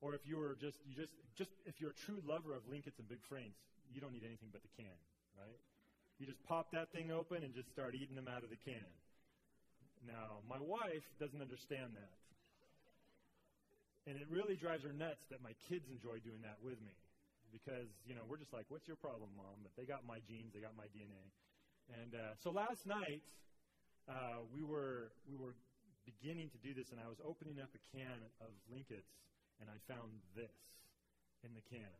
or 0.00 0.14
if 0.14 0.24
you 0.24 0.36
were 0.36 0.56
just 0.60 0.78
you 0.84 0.96
just 0.96 1.12
just 1.36 1.50
if 1.64 1.80
you're 1.80 1.92
a 1.92 2.00
true 2.06 2.20
lover 2.24 2.52
of 2.56 2.64
Linkets 2.68 2.98
and 2.98 3.08
Big 3.08 3.20
Franks, 3.28 3.60
you 3.92 4.00
don't 4.00 4.12
need 4.12 4.24
anything 4.24 4.48
but 4.52 4.62
the 4.62 4.72
can, 4.76 4.96
right? 5.36 5.60
You 6.18 6.26
just 6.26 6.42
pop 6.44 6.72
that 6.72 6.92
thing 6.92 7.10
open 7.10 7.44
and 7.44 7.54
just 7.54 7.72
start 7.72 7.94
eating 7.96 8.16
them 8.16 8.28
out 8.28 8.44
of 8.44 8.50
the 8.50 8.60
can. 8.60 8.88
Now, 10.04 10.44
my 10.48 10.60
wife 10.60 11.04
doesn't 11.20 11.40
understand 11.40 11.96
that. 11.96 12.16
And 14.08 14.16
it 14.16 14.28
really 14.28 14.56
drives 14.56 14.84
her 14.84 14.92
nuts 14.92 15.24
that 15.28 15.40
my 15.44 15.52
kids 15.68 15.88
enjoy 15.88 16.20
doing 16.24 16.40
that 16.44 16.56
with 16.64 16.80
me. 16.80 16.96
because, 17.52 17.90
you 18.06 18.14
know, 18.14 18.22
we're 18.30 18.38
just 18.38 18.54
like, 18.54 18.64
what's 18.70 18.86
your 18.86 18.96
problem, 18.96 19.30
mom? 19.36 19.58
But 19.62 19.74
they 19.74 19.84
got 19.84 20.06
my 20.06 20.22
genes, 20.26 20.54
they 20.54 20.62
got 20.62 20.78
my 20.78 20.86
DNA. 20.94 21.24
And 21.90 22.14
uh, 22.14 22.38
so 22.42 22.54
last 22.54 22.86
night, 22.86 23.22
uh, 24.06 24.46
we 24.54 24.62
were 24.62 25.10
we 25.26 25.34
were 25.34 25.54
beginning 26.06 26.50
to 26.54 26.58
do 26.62 26.74
this, 26.74 26.90
and 26.94 26.98
I 27.02 27.06
was 27.10 27.18
opening 27.22 27.58
up 27.58 27.70
a 27.74 27.82
can 27.90 28.18
of 28.40 28.50
Linkets, 28.70 29.10
and 29.60 29.68
I 29.68 29.78
found 29.86 30.24
this 30.34 30.56
in 31.44 31.52
the 31.54 31.64
can. 31.68 31.94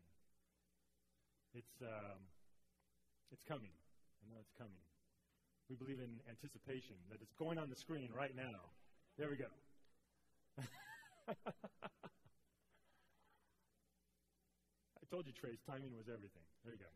It's 1.55 1.77
um, 1.85 2.21
it's 3.31 3.45
coming. 3.45 3.73
I 4.25 4.29
know 4.33 4.41
it's 4.41 4.57
coming. 4.59 4.83
We 5.69 5.77
believe 5.77 6.03
in 6.03 6.19
anticipation 6.27 6.99
that 7.15 7.23
it's 7.23 7.35
going 7.39 7.59
on 7.59 7.71
the 7.71 7.79
screen 7.79 8.11
right 8.11 8.35
now. 8.35 8.75
There 9.19 9.31
we 9.31 9.39
go. 9.39 9.53
I 15.01 15.05
told 15.11 15.27
you, 15.27 15.33
Trace, 15.39 15.63
timing 15.67 15.95
was 15.95 16.11
everything. 16.11 16.43
There 16.65 16.75
you 16.75 16.83
go. 16.83 16.91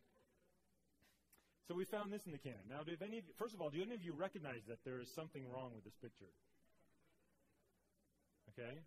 So 1.67 1.73
we 1.73 1.85
found 1.85 2.11
this 2.11 2.21
in 2.27 2.31
the 2.31 2.37
can. 2.37 2.59
Now, 2.69 2.83
do 2.83 2.93
any 3.01 3.17
of 3.17 3.25
you, 3.25 3.33
first 3.39 3.55
of 3.55 3.61
all, 3.61 3.71
do 3.71 3.81
any 3.81 3.95
of 3.95 4.03
you 4.03 4.13
recognize 4.13 4.61
that 4.67 4.77
there 4.85 4.99
is 5.01 5.09
something 5.15 5.41
wrong 5.49 5.71
with 5.73 5.83
this 5.83 5.95
picture? 5.97 6.29
Okay? 8.53 8.85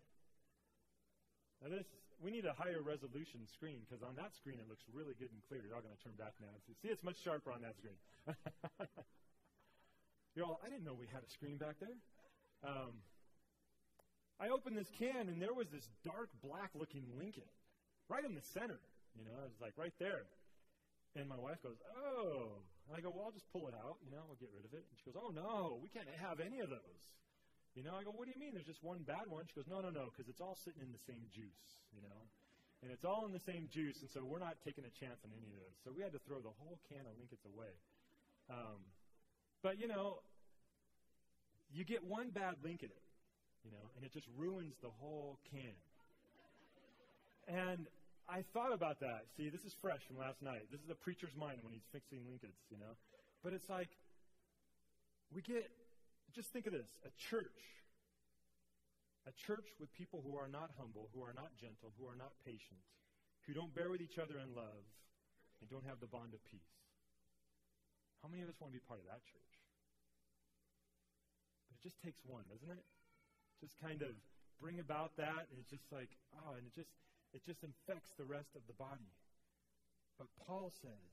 Now 1.61 1.69
this, 1.69 1.87
we 2.23 2.31
need 2.31 2.45
a 2.45 2.53
higher 2.53 2.81
resolution 2.81 3.47
screen 3.47 3.83
because 3.83 4.03
on 4.03 4.15
that 4.15 4.35
screen 4.35 4.59
it 4.59 4.67
looks 4.67 4.83
really 4.91 5.15
good 5.19 5.31
and 5.31 5.39
clear. 5.47 5.63
You're 5.63 5.75
all 5.75 5.83
going 5.83 5.95
to 5.95 6.03
turn 6.03 6.15
back 6.15 6.35
now. 6.39 6.51
and 6.51 6.63
See, 6.63 6.75
see, 6.79 6.87
it's 6.91 7.03
much 7.03 7.19
sharper 7.19 7.51
on 7.51 7.61
that 7.63 7.75
screen. 7.75 7.99
You're 10.35 10.45
all, 10.45 10.59
I 10.63 10.69
didn't 10.69 10.85
know 10.85 10.95
we 10.95 11.07
had 11.11 11.23
a 11.23 11.31
screen 11.31 11.57
back 11.57 11.79
there. 11.79 11.99
Um, 12.63 13.03
I 14.39 14.49
opened 14.49 14.77
this 14.79 14.91
can 14.95 15.27
and 15.27 15.41
there 15.41 15.53
was 15.53 15.67
this 15.67 15.87
dark 16.03 16.29
black 16.39 16.71
looking 16.75 17.03
Linket 17.19 17.51
right 18.07 18.23
in 18.23 18.35
the 18.35 18.45
center. 18.55 18.79
You 19.15 19.27
know, 19.27 19.35
it 19.43 19.51
was 19.51 19.59
like 19.59 19.75
right 19.75 19.95
there. 19.99 20.27
And 21.15 21.27
my 21.27 21.39
wife 21.39 21.59
goes, 21.63 21.79
Oh. 21.97 22.63
And 22.87 22.95
I 22.95 23.01
go, 23.01 23.11
Well, 23.11 23.25
I'll 23.27 23.35
just 23.35 23.51
pull 23.51 23.67
it 23.67 23.75
out. 23.75 23.97
You 24.05 24.11
know, 24.11 24.23
we'll 24.27 24.39
get 24.39 24.49
rid 24.55 24.63
of 24.63 24.71
it. 24.71 24.85
And 24.87 24.95
she 24.95 25.03
goes, 25.09 25.17
Oh, 25.19 25.31
no, 25.33 25.79
we 25.81 25.89
can't 25.89 26.07
have 26.19 26.39
any 26.39 26.59
of 26.59 26.69
those. 26.69 27.03
You 27.77 27.83
know, 27.83 27.93
I 27.93 28.03
go, 28.03 28.11
What 28.11 28.25
do 28.25 28.33
you 28.33 28.41
mean? 28.41 28.53
There's 28.53 28.69
just 28.69 28.83
one 28.83 29.05
bad 29.05 29.29
one? 29.29 29.45
She 29.45 29.53
goes, 29.53 29.69
No, 29.69 29.81
no, 29.81 29.89
no, 29.89 30.09
because 30.09 30.29
it's 30.29 30.41
all 30.41 30.57
sitting 30.57 30.81
in 30.81 30.91
the 30.91 31.03
same 31.05 31.29
juice, 31.29 31.85
you 31.93 32.01
know. 32.01 32.21
And 32.81 32.91
it's 32.95 33.03
all 33.03 33.27
in 33.27 33.35
the 33.35 33.43
same 33.43 33.67
juice, 33.67 33.99
and 33.99 34.09
so 34.09 34.23
we're 34.23 34.39
not 34.39 34.55
taking 34.63 34.87
a 34.87 34.93
chance 34.95 35.19
on 35.27 35.35
any 35.35 35.51
of 35.51 35.59
those. 35.59 35.75
So 35.83 35.91
we 35.91 35.99
had 35.99 36.15
to 36.15 36.21
throw 36.23 36.39
the 36.39 36.55
whole 36.63 36.79
can 36.87 37.03
of 37.03 37.11
Linkets 37.19 37.43
away. 37.43 37.75
Um, 38.47 38.79
but, 39.59 39.75
you 39.79 39.87
know, 39.91 40.23
you 41.75 41.83
get 41.83 42.07
one 42.07 42.31
bad 42.31 42.55
Linket, 42.63 42.95
you 43.67 43.71
know, 43.71 43.85
and 43.95 44.05
it 44.05 44.13
just 44.13 44.27
ruins 44.37 44.79
the 44.81 44.89
whole 45.03 45.37
can. 45.51 45.75
And 47.51 47.87
I 48.29 48.47
thought 48.53 48.71
about 48.71 49.01
that. 49.01 49.27
See, 49.35 49.49
this 49.49 49.65
is 49.67 49.75
fresh 49.81 49.99
from 50.07 50.17
last 50.17 50.41
night. 50.41 50.71
This 50.71 50.79
is 50.79 50.87
the 50.87 50.95
preacher's 50.95 51.35
mind 51.35 51.59
when 51.61 51.73
he's 51.73 51.85
fixing 51.91 52.23
Linkets, 52.29 52.63
you 52.71 52.77
know. 52.77 52.95
But 53.43 53.51
it's 53.51 53.67
like, 53.67 53.89
we 55.35 55.41
get, 55.41 55.69
just 56.33 56.51
think 56.51 56.67
of 56.67 56.73
this 56.73 56.89
a 57.05 57.11
church. 57.29 57.79
A 59.27 59.35
church 59.45 59.67
with 59.77 59.93
people 59.93 60.23
who 60.25 60.39
are 60.39 60.49
not 60.49 60.73
humble, 60.79 61.11
who 61.13 61.21
are 61.21 61.35
not 61.35 61.53
gentle, 61.59 61.93
who 61.99 62.07
are 62.09 62.17
not 62.17 62.33
patient, 62.41 62.81
who 63.45 63.53
don't 63.53 63.75
bear 63.75 63.91
with 63.91 64.01
each 64.01 64.17
other 64.17 64.39
in 64.41 64.55
love, 64.57 64.87
and 65.59 65.69
don't 65.69 65.85
have 65.85 65.99
the 65.99 66.09
bond 66.09 66.33
of 66.33 66.41
peace. 66.49 66.73
How 68.23 68.31
many 68.31 68.41
of 68.41 68.49
us 68.49 68.57
want 68.57 68.73
to 68.73 68.79
be 68.79 68.83
part 68.83 69.03
of 69.03 69.07
that 69.11 69.21
church? 69.27 69.53
But 71.67 71.77
it 71.77 71.83
just 71.83 71.99
takes 72.01 72.23
one, 72.25 72.47
doesn't 72.49 72.71
it? 72.71 72.83
Just 73.59 73.75
kind 73.77 74.01
of 74.01 74.15
bring 74.57 74.79
about 74.79 75.13
that, 75.19 75.51
and 75.51 75.55
it's 75.59 75.69
just 75.69 75.85
like, 75.91 76.09
oh, 76.33 76.55
and 76.55 76.65
it 76.65 76.73
just, 76.73 76.95
it 77.35 77.43
just 77.45 77.61
infects 77.61 78.15
the 78.15 78.25
rest 78.25 78.55
of 78.55 78.63
the 78.65 78.75
body. 78.75 79.13
But 80.17 80.31
Paul 80.47 80.71
says, 80.73 81.11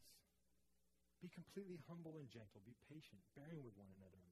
be 1.20 1.28
completely 1.28 1.82
humble 1.87 2.16
and 2.16 2.30
gentle, 2.30 2.62
be 2.64 2.78
patient, 2.90 3.23
bearing 3.35 3.61
with 3.62 3.76
one 3.76 3.90
another. 3.99 4.23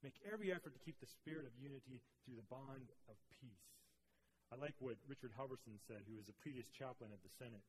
Make 0.00 0.16
every 0.24 0.48
effort 0.48 0.72
to 0.72 0.80
keep 0.80 0.96
the 1.00 1.10
spirit 1.10 1.44
of 1.44 1.52
unity 1.60 2.00
through 2.24 2.40
the 2.40 2.48
bond 2.48 2.88
of 3.08 3.16
peace. 3.40 3.68
I 4.48 4.56
like 4.56 4.74
what 4.80 4.96
Richard 5.06 5.30
Halverson 5.36 5.76
said, 5.86 6.02
who 6.08 6.16
was 6.16 6.32
a 6.32 6.40
previous 6.40 6.66
chaplain 6.72 7.12
of 7.12 7.20
the 7.22 7.30
Senate. 7.36 7.62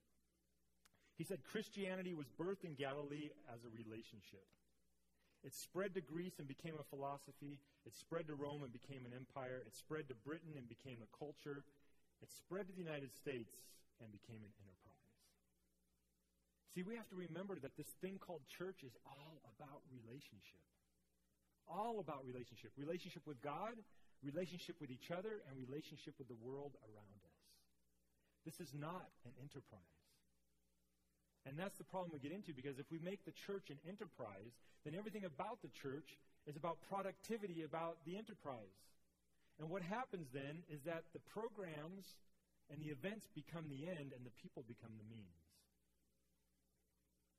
He 1.19 1.27
said 1.27 1.43
Christianity 1.43 2.15
was 2.15 2.31
birthed 2.39 2.63
in 2.65 2.73
Galilee 2.73 3.29
as 3.51 3.61
a 3.61 3.69
relationship. 3.69 4.47
It 5.43 5.53
spread 5.53 5.93
to 5.93 6.01
Greece 6.01 6.37
and 6.39 6.47
became 6.47 6.77
a 6.79 6.89
philosophy. 6.89 7.59
It 7.85 7.93
spread 7.93 8.25
to 8.29 8.37
Rome 8.37 8.63
and 8.63 8.71
became 8.71 9.05
an 9.05 9.13
empire. 9.13 9.61
It 9.65 9.75
spread 9.75 10.07
to 10.09 10.15
Britain 10.25 10.53
and 10.55 10.69
became 10.69 11.01
a 11.01 11.13
culture. 11.17 11.65
It 12.21 12.29
spread 12.31 12.69
to 12.69 12.73
the 12.73 12.81
United 12.81 13.13
States 13.17 13.53
and 13.99 14.09
became 14.13 14.41
an 14.41 14.53
enterprise. 14.61 15.13
See, 16.73 16.85
we 16.85 16.95
have 16.95 17.09
to 17.09 17.17
remember 17.19 17.57
that 17.59 17.75
this 17.75 17.89
thing 17.99 18.17
called 18.21 18.41
church 18.47 18.85
is 18.85 18.95
all 19.05 19.41
about 19.57 19.81
relationship. 19.91 20.61
All 21.67 21.99
about 21.99 22.25
relationship. 22.25 22.71
Relationship 22.77 23.25
with 23.25 23.41
God, 23.41 23.75
relationship 24.23 24.75
with 24.79 24.91
each 24.91 25.11
other, 25.11 25.41
and 25.47 25.53
relationship 25.57 26.13
with 26.17 26.27
the 26.27 26.39
world 26.41 26.75
around 26.83 27.21
us. 27.25 27.41
This 28.45 28.59
is 28.59 28.73
not 28.73 29.09
an 29.25 29.33
enterprise. 29.41 30.01
And 31.45 31.57
that's 31.57 31.77
the 31.77 31.87
problem 31.89 32.13
we 32.13 32.21
get 32.21 32.33
into 32.33 32.53
because 32.53 32.77
if 32.77 32.85
we 32.93 33.01
make 33.01 33.25
the 33.25 33.33
church 33.33 33.73
an 33.73 33.81
enterprise, 33.89 34.53
then 34.85 34.93
everything 34.93 35.25
about 35.25 35.61
the 35.65 35.73
church 35.81 36.17
is 36.45 36.55
about 36.55 36.77
productivity, 36.85 37.65
about 37.65 37.97
the 38.05 38.17
enterprise. 38.17 38.77
And 39.57 39.69
what 39.69 39.81
happens 39.81 40.29
then 40.33 40.61
is 40.69 40.81
that 40.85 41.05
the 41.13 41.21
programs 41.33 42.05
and 42.69 42.81
the 42.81 42.93
events 42.93 43.25
become 43.33 43.69
the 43.69 43.89
end 43.89 44.13
and 44.13 44.21
the 44.25 44.33
people 44.41 44.65
become 44.69 44.93
the 44.97 45.07
means. 45.09 45.41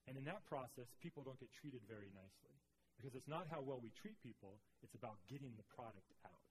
And 0.06 0.18
in 0.18 0.26
that 0.26 0.42
process, 0.50 0.90
people 0.98 1.22
don't 1.22 1.38
get 1.38 1.50
treated 1.62 1.82
very 1.86 2.10
nicely. 2.10 2.54
Because 2.96 3.14
it's 3.14 3.28
not 3.28 3.50
how 3.50 3.60
well 3.60 3.80
we 3.82 3.90
treat 3.98 4.14
people, 4.22 4.60
it's 4.82 4.94
about 4.94 5.18
getting 5.26 5.52
the 5.58 5.66
product 5.74 6.06
out. 6.24 6.46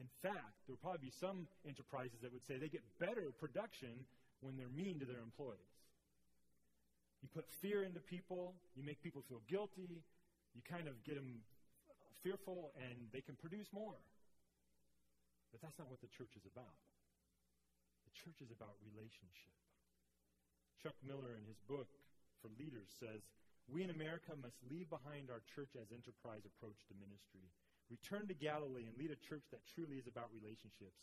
In 0.00 0.08
fact, 0.24 0.64
there 0.64 0.72
will 0.72 0.84
probably 0.84 1.12
be 1.12 1.14
some 1.20 1.44
enterprises 1.68 2.24
that 2.24 2.32
would 2.32 2.44
say 2.48 2.56
they 2.56 2.72
get 2.72 2.84
better 2.96 3.28
production 3.36 3.92
when 4.40 4.56
they're 4.56 4.72
mean 4.72 4.96
to 5.00 5.06
their 5.06 5.20
employees. 5.20 5.76
You 7.20 7.28
put 7.28 7.44
fear 7.60 7.84
into 7.84 8.00
people, 8.00 8.56
you 8.72 8.80
make 8.80 9.04
people 9.04 9.20
feel 9.28 9.44
guilty, 9.44 10.00
you 10.56 10.62
kind 10.64 10.88
of 10.88 10.96
get 11.04 11.20
them 11.20 11.44
fearful, 12.24 12.72
and 12.80 13.12
they 13.12 13.20
can 13.20 13.36
produce 13.36 13.68
more. 13.76 14.00
But 15.52 15.60
that's 15.60 15.76
not 15.76 15.92
what 15.92 16.00
the 16.00 16.08
church 16.16 16.32
is 16.32 16.48
about. 16.48 16.80
The 18.08 18.14
church 18.16 18.40
is 18.40 18.48
about 18.48 18.72
relationship. 18.80 19.52
Chuck 20.80 20.96
Miller, 21.04 21.36
in 21.36 21.44
his 21.44 21.60
book 21.68 21.92
for 22.40 22.48
leaders, 22.56 22.88
says 22.96 23.20
We 23.70 23.86
in 23.86 23.94
America 23.94 24.34
must 24.34 24.58
leave 24.66 24.90
behind 24.90 25.30
our 25.30 25.46
church 25.54 25.78
as 25.78 25.94
enterprise 25.94 26.42
approach 26.42 26.82
to 26.90 26.98
ministry. 26.98 27.46
Return 27.86 28.26
to 28.26 28.34
Galilee 28.34 28.86
and 28.86 28.98
lead 28.98 29.14
a 29.14 29.26
church 29.30 29.46
that 29.54 29.62
truly 29.74 29.98
is 29.98 30.10
about 30.10 30.34
relationships. 30.34 30.98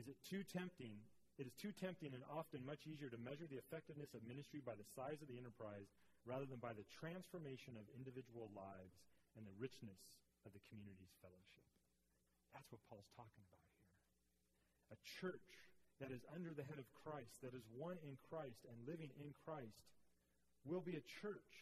Is 0.00 0.08
it 0.08 0.16
too 0.24 0.44
tempting? 0.48 0.96
It 1.36 1.44
is 1.44 1.54
too 1.60 1.76
tempting 1.76 2.16
and 2.16 2.24
often 2.32 2.64
much 2.64 2.88
easier 2.88 3.12
to 3.12 3.20
measure 3.20 3.44
the 3.44 3.60
effectiveness 3.60 4.16
of 4.16 4.24
ministry 4.24 4.64
by 4.64 4.80
the 4.80 4.88
size 4.96 5.20
of 5.20 5.28
the 5.28 5.36
enterprise 5.36 5.92
rather 6.24 6.48
than 6.48 6.60
by 6.60 6.72
the 6.72 6.88
transformation 6.88 7.76
of 7.76 7.84
individual 7.92 8.48
lives 8.56 8.96
and 9.36 9.44
the 9.44 9.58
richness 9.60 10.00
of 10.48 10.56
the 10.56 10.64
community's 10.72 11.14
fellowship. 11.20 11.68
That's 12.56 12.68
what 12.72 12.84
Paul's 12.88 13.08
talking 13.12 13.44
about 13.44 13.64
here. 13.68 14.96
A 14.96 14.98
church 15.20 15.48
that 16.00 16.14
is 16.14 16.24
under 16.32 16.54
the 16.54 16.64
head 16.64 16.80
of 16.80 16.88
Christ, 17.04 17.34
that 17.44 17.52
is 17.52 17.64
one 17.74 18.00
in 18.00 18.16
Christ 18.30 18.64
and 18.66 18.76
living 18.88 19.12
in 19.18 19.34
Christ, 19.44 19.78
will 20.64 20.82
be 20.82 20.98
a 20.98 21.10
church 21.22 21.54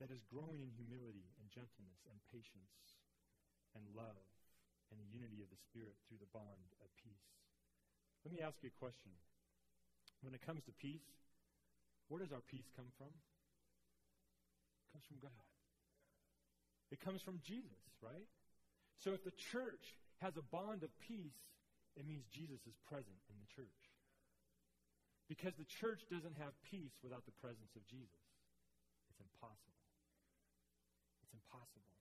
that 0.00 0.10
is 0.10 0.24
growing 0.26 0.60
in 0.60 0.70
humility 0.74 1.28
and 1.38 1.46
gentleness 1.50 2.00
and 2.10 2.18
patience 2.32 2.78
and 3.74 3.84
love 3.94 4.26
and 4.90 4.98
the 5.00 5.10
unity 5.10 5.40
of 5.42 5.50
the 5.50 5.60
Spirit 5.70 5.94
through 6.06 6.20
the 6.20 6.30
bond 6.34 6.70
of 6.82 6.88
peace. 7.00 7.30
Let 8.24 8.32
me 8.32 8.40
ask 8.40 8.56
you 8.62 8.70
a 8.72 8.80
question. 8.80 9.12
When 10.22 10.32
it 10.32 10.42
comes 10.44 10.64
to 10.64 10.72
peace, 10.72 11.04
where 12.08 12.20
does 12.20 12.32
our 12.32 12.44
peace 12.48 12.66
come 12.76 12.88
from? 12.96 13.12
It 14.82 14.88
comes 14.92 15.04
from 15.04 15.20
God. 15.20 15.44
It 16.90 17.00
comes 17.00 17.20
from 17.20 17.40
Jesus, 17.44 17.84
right? 18.00 18.28
So 19.02 19.12
if 19.12 19.24
the 19.24 19.34
church 19.52 19.96
has 20.22 20.36
a 20.36 20.46
bond 20.48 20.82
of 20.82 20.92
peace, 21.00 21.36
it 21.96 22.06
means 22.06 22.24
Jesus 22.32 22.60
is 22.66 22.76
present 22.88 23.18
in 23.28 23.36
the 23.40 23.50
church. 23.52 23.83
Because 25.28 25.56
the 25.56 25.68
church 25.80 26.04
doesn't 26.12 26.36
have 26.36 26.52
peace 26.68 26.94
without 27.00 27.24
the 27.24 27.36
presence 27.40 27.72
of 27.72 27.82
Jesus. 27.88 28.24
It's 29.08 29.20
impossible. 29.20 29.80
It's 31.24 31.32
impossible. 31.32 31.96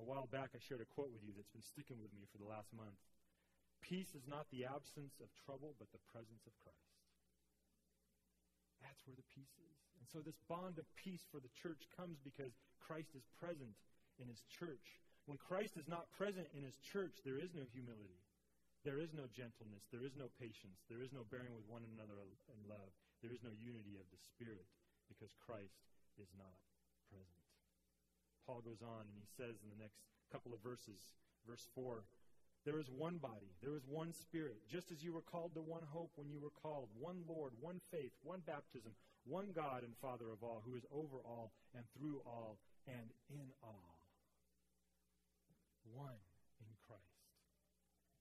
A 0.00 0.04
while 0.04 0.28
back, 0.28 0.56
I 0.56 0.60
shared 0.60 0.80
a 0.80 0.88
quote 0.88 1.12
with 1.12 1.24
you 1.24 1.32
that's 1.36 1.52
been 1.52 1.64
sticking 1.64 2.00
with 2.00 2.12
me 2.16 2.24
for 2.32 2.40
the 2.40 2.48
last 2.48 2.72
month. 2.72 3.00
Peace 3.84 4.16
is 4.16 4.24
not 4.24 4.48
the 4.48 4.64
absence 4.64 5.20
of 5.20 5.28
trouble, 5.44 5.76
but 5.76 5.92
the 5.92 6.00
presence 6.12 6.44
of 6.48 6.56
Christ. 6.64 6.96
That's 8.80 9.00
where 9.04 9.16
the 9.16 9.30
peace 9.32 9.56
is. 9.56 9.78
And 10.00 10.08
so 10.08 10.20
this 10.20 10.40
bond 10.48 10.80
of 10.80 10.88
peace 10.96 11.24
for 11.28 11.40
the 11.40 11.52
church 11.60 11.88
comes 11.96 12.20
because 12.20 12.52
Christ 12.80 13.12
is 13.16 13.24
present 13.40 13.76
in 14.20 14.28
his 14.28 14.42
church. 14.48 15.00
When 15.26 15.40
Christ 15.40 15.76
is 15.76 15.88
not 15.88 16.12
present 16.14 16.46
in 16.54 16.62
his 16.62 16.76
church, 16.80 17.18
there 17.24 17.40
is 17.40 17.52
no 17.52 17.66
humility. 17.72 18.25
There 18.86 19.02
is 19.02 19.10
no 19.10 19.26
gentleness. 19.34 19.90
There 19.90 20.06
is 20.06 20.14
no 20.14 20.30
patience. 20.38 20.86
There 20.86 21.02
is 21.02 21.10
no 21.10 21.26
bearing 21.26 21.50
with 21.58 21.66
one 21.66 21.82
another 21.90 22.22
in 22.22 22.60
love. 22.70 22.94
There 23.18 23.34
is 23.34 23.42
no 23.42 23.50
unity 23.50 23.98
of 23.98 24.06
the 24.14 24.22
Spirit 24.22 24.70
because 25.10 25.34
Christ 25.42 25.82
is 26.14 26.30
not 26.38 26.54
present. 27.10 27.50
Paul 28.46 28.62
goes 28.62 28.86
on 28.86 29.10
and 29.10 29.18
he 29.18 29.26
says 29.26 29.58
in 29.58 29.74
the 29.74 29.82
next 29.82 30.06
couple 30.30 30.54
of 30.54 30.62
verses, 30.62 31.18
verse 31.42 31.66
4, 31.74 32.06
there 32.62 32.78
is 32.78 32.86
one 32.86 33.18
body, 33.18 33.50
there 33.58 33.74
is 33.74 33.82
one 33.90 34.14
Spirit, 34.14 34.62
just 34.70 34.94
as 34.94 35.02
you 35.02 35.10
were 35.10 35.26
called 35.26 35.58
to 35.58 35.66
one 35.66 35.86
hope 35.90 36.14
when 36.14 36.30
you 36.30 36.38
were 36.38 36.54
called, 36.54 36.86
one 36.94 37.26
Lord, 37.26 37.58
one 37.58 37.82
faith, 37.90 38.14
one 38.22 38.46
baptism, 38.46 38.94
one 39.26 39.50
God 39.50 39.82
and 39.82 39.98
Father 39.98 40.30
of 40.30 40.46
all, 40.46 40.62
who 40.62 40.78
is 40.78 40.86
over 40.94 41.18
all 41.26 41.50
and 41.74 41.82
through 41.98 42.22
all 42.22 42.58
and 42.86 43.10
in 43.30 43.50
all. 43.66 43.98
One. 45.90 46.22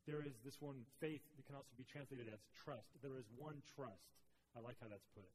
There 0.05 0.21
is 0.21 0.37
this 0.45 0.61
one 0.61 0.85
faith 1.01 1.25
that 1.35 1.45
can 1.49 1.57
also 1.57 1.73
be 1.77 1.85
translated 1.85 2.29
as 2.29 2.45
trust. 2.53 2.93
There 3.01 3.17
is 3.17 3.25
one 3.37 3.61
trust. 3.73 4.13
I 4.53 4.61
like 4.61 4.77
how 4.79 4.87
that's 4.87 5.09
put. 5.17 5.25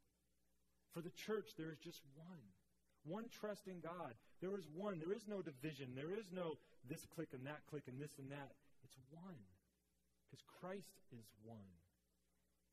For 0.94 1.02
the 1.02 1.14
church, 1.14 1.58
there 1.58 1.74
is 1.74 1.78
just 1.82 2.02
one. 2.14 2.42
One 3.02 3.26
trust 3.30 3.66
in 3.66 3.82
God. 3.82 4.14
There 4.40 4.54
is 4.54 4.66
one. 4.70 5.02
There 5.02 5.14
is 5.14 5.26
no 5.26 5.42
division. 5.42 5.94
There 5.98 6.14
is 6.14 6.30
no 6.30 6.58
this 6.86 7.06
click 7.06 7.34
and 7.34 7.46
that 7.46 7.66
click 7.66 7.84
and 7.90 7.98
this 7.98 8.14
and 8.18 8.30
that. 8.30 8.54
It's 8.84 8.96
one. 9.10 9.38
Because 10.26 10.44
Christ 10.46 10.94
is 11.10 11.26
one. 11.42 11.74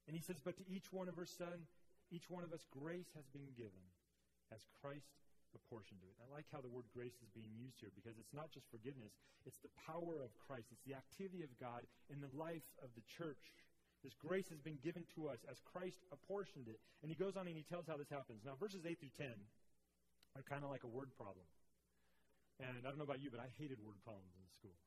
And 0.05 0.15
he 0.15 0.21
says, 0.21 0.37
But 0.43 0.57
to 0.57 0.65
each 0.69 0.93
one 0.93 1.09
of 1.09 1.17
us, 1.17 1.33
son, 1.33 1.65
each 2.11 2.29
one 2.29 2.43
of 2.43 2.53
us 2.53 2.65
grace 2.71 3.11
has 3.15 3.25
been 3.27 3.49
given 3.57 3.83
as 4.53 4.61
Christ 4.81 5.11
apportioned 5.57 5.99
to 6.05 6.07
it. 6.07 6.17
I 6.21 6.29
like 6.29 6.45
how 6.53 6.61
the 6.61 6.69
word 6.69 6.85
grace 6.93 7.17
is 7.19 7.33
being 7.33 7.51
used 7.57 7.81
here 7.81 7.89
because 7.97 8.21
it's 8.21 8.33
not 8.37 8.53
just 8.53 8.69
forgiveness, 8.69 9.17
it's 9.43 9.57
the 9.59 9.73
power 9.73 10.21
of 10.21 10.29
Christ, 10.37 10.69
it's 10.69 10.85
the 10.85 10.93
activity 10.93 11.41
of 11.41 11.51
God 11.57 11.83
in 12.13 12.21
the 12.21 12.31
life 12.37 12.65
of 12.85 12.93
the 12.93 13.05
church. 13.09 13.53
This 14.05 14.13
grace 14.13 14.47
has 14.53 14.61
been 14.61 14.77
given 14.85 15.03
to 15.17 15.27
us 15.27 15.41
as 15.49 15.57
Christ 15.65 16.05
apportioned 16.13 16.69
it. 16.69 16.77
And 17.01 17.09
he 17.09 17.17
goes 17.17 17.33
on 17.33 17.49
and 17.49 17.57
he 17.57 17.65
tells 17.65 17.89
how 17.89 17.97
this 17.97 18.13
happens. 18.13 18.45
Now, 18.45 18.53
verses 18.53 18.85
8 18.85 18.93
through 19.01 19.17
10 19.17 19.33
are 20.37 20.45
kind 20.45 20.61
of 20.61 20.69
like 20.69 20.85
a 20.85 20.91
word 20.91 21.09
problem. 21.17 21.49
And 22.61 22.85
I 22.85 22.89
don't 22.93 23.01
know 23.01 23.09
about 23.09 23.21
you, 23.21 23.33
but 23.33 23.41
I 23.41 23.49
hated 23.57 23.81
word 23.81 23.97
problems 24.05 24.37
in 24.37 24.45
school. 24.53 24.77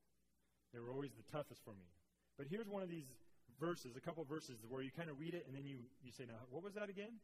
They 0.71 0.79
were 0.79 0.95
always 0.95 1.11
the 1.19 1.27
toughest 1.27 1.63
for 1.67 1.75
me. 1.75 1.91
But 2.39 2.47
here's 2.47 2.71
one 2.71 2.83
of 2.83 2.91
these 2.91 3.11
verses, 3.59 3.99
a 3.99 4.03
couple 4.03 4.23
verses 4.25 4.63
where 4.67 4.83
you 4.83 4.91
kind 4.95 5.11
of 5.11 5.19
read 5.19 5.35
it 5.35 5.45
and 5.47 5.55
then 5.55 5.67
you, 5.67 5.83
you 6.03 6.15
say, 6.15 6.25
now, 6.25 6.39
what 6.51 6.63
was 6.63 6.75
that 6.79 6.89
again? 6.89 7.19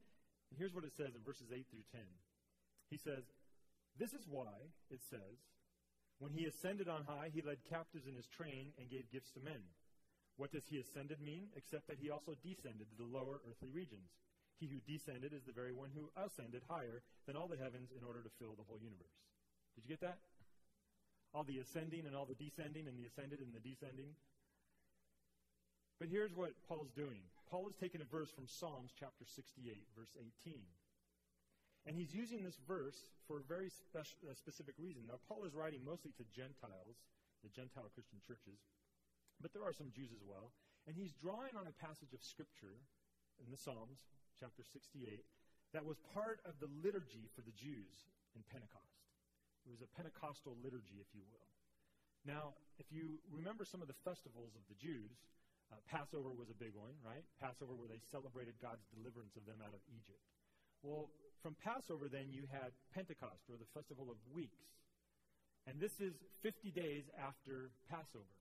And 0.50 0.54
here's 0.58 0.74
what 0.74 0.84
it 0.84 0.92
says 0.94 1.14
in 1.14 1.22
verses 1.22 1.48
8 1.54 1.66
through 1.70 1.86
10. 1.90 2.02
He 2.90 2.98
says, 2.98 3.26
This 3.98 4.12
is 4.12 4.28
why, 4.28 4.72
it 4.90 5.00
says, 5.08 5.40
when 6.18 6.32
he 6.32 6.44
ascended 6.44 6.88
on 6.88 7.04
high, 7.04 7.28
he 7.32 7.42
led 7.42 7.64
captives 7.68 8.06
in 8.06 8.16
his 8.16 8.28
train 8.28 8.72
and 8.78 8.88
gave 8.88 9.12
gifts 9.12 9.32
to 9.32 9.44
men. 9.44 9.60
What 10.36 10.52
does 10.52 10.68
he 10.68 10.78
ascended 10.78 11.20
mean? 11.20 11.48
Except 11.56 11.88
that 11.88 12.00
he 12.00 12.10
also 12.10 12.36
descended 12.44 12.88
to 12.88 12.96
the 12.96 13.08
lower 13.08 13.40
earthly 13.48 13.72
regions. 13.72 14.12
He 14.60 14.68
who 14.68 14.80
descended 14.84 15.32
is 15.32 15.44
the 15.44 15.52
very 15.56 15.72
one 15.72 15.92
who 15.92 16.08
ascended 16.16 16.64
higher 16.68 17.04
than 17.26 17.36
all 17.36 17.48
the 17.48 17.60
heavens 17.60 17.92
in 17.92 18.04
order 18.04 18.20
to 18.20 18.36
fill 18.40 18.56
the 18.56 18.64
whole 18.64 18.80
universe. 18.80 19.16
Did 19.76 19.84
you 19.84 19.92
get 19.92 20.00
that? 20.00 20.20
All 21.34 21.44
the 21.44 21.60
ascending 21.60 22.08
and 22.08 22.16
all 22.16 22.24
the 22.24 22.36
descending 22.36 22.88
and 22.88 22.96
the 22.96 23.04
ascended 23.04 23.40
and 23.40 23.52
the 23.52 23.60
descending. 23.60 24.16
But 26.00 26.08
here's 26.08 26.32
what 26.32 26.56
Paul's 26.68 26.92
doing. 26.96 27.20
Paul 27.50 27.68
is 27.68 27.76
taking 27.76 28.00
a 28.00 28.08
verse 28.08 28.30
from 28.32 28.48
Psalms 28.48 28.92
chapter 28.96 29.24
68, 29.24 29.76
verse 29.96 30.12
18. 30.16 30.60
And 31.86 31.94
he's 31.94 32.10
using 32.10 32.42
this 32.42 32.58
verse 32.66 32.98
for 33.30 33.38
a 33.38 33.46
very 33.46 33.70
uh, 33.94 34.02
specific 34.34 34.74
reason. 34.74 35.06
Now, 35.06 35.22
Paul 35.30 35.46
is 35.46 35.54
writing 35.54 35.86
mostly 35.86 36.10
to 36.18 36.26
Gentiles, 36.34 36.98
the 37.46 37.54
Gentile 37.54 37.86
Christian 37.94 38.18
churches, 38.26 38.58
but 39.38 39.54
there 39.54 39.62
are 39.62 39.72
some 39.72 39.94
Jews 39.94 40.10
as 40.10 40.26
well. 40.26 40.50
And 40.90 40.98
he's 40.98 41.14
drawing 41.14 41.54
on 41.54 41.70
a 41.70 41.78
passage 41.78 42.10
of 42.10 42.26
Scripture 42.26 42.82
in 43.38 43.50
the 43.54 43.58
Psalms, 43.58 44.02
chapter 44.38 44.66
68, 44.66 45.22
that 45.74 45.86
was 45.86 45.98
part 46.14 46.42
of 46.42 46.58
the 46.58 46.70
liturgy 46.82 47.30
for 47.34 47.42
the 47.42 47.54
Jews 47.54 48.10
in 48.34 48.42
Pentecost. 48.50 49.06
It 49.66 49.70
was 49.70 49.82
a 49.82 49.90
Pentecostal 49.94 50.54
liturgy, 50.62 51.02
if 51.02 51.10
you 51.14 51.26
will. 51.26 51.50
Now, 52.26 52.58
if 52.78 52.90
you 52.90 53.22
remember 53.30 53.66
some 53.66 53.82
of 53.82 53.90
the 53.90 53.98
festivals 54.02 54.54
of 54.58 54.62
the 54.66 54.78
Jews, 54.78 55.14
uh, 55.70 55.82
Passover 55.90 56.30
was 56.30 56.50
a 56.50 56.58
big 56.58 56.74
one, 56.74 56.94
right? 57.02 57.22
Passover, 57.42 57.74
where 57.74 57.90
they 57.90 58.02
celebrated 58.10 58.54
God's 58.62 58.86
deliverance 58.94 59.34
of 59.34 59.46
them 59.46 59.58
out 59.62 59.74
of 59.74 59.82
Egypt. 59.90 60.22
Well, 60.82 61.10
from 61.46 61.54
Passover, 61.62 62.10
then, 62.10 62.34
you 62.34 62.42
had 62.50 62.74
Pentecost, 62.90 63.46
or 63.46 63.54
the 63.54 63.70
Festival 63.70 64.10
of 64.10 64.18
Weeks. 64.34 64.66
And 65.70 65.78
this 65.78 66.02
is 66.02 66.18
50 66.42 66.74
days 66.74 67.06
after 67.22 67.70
Passover. 67.86 68.34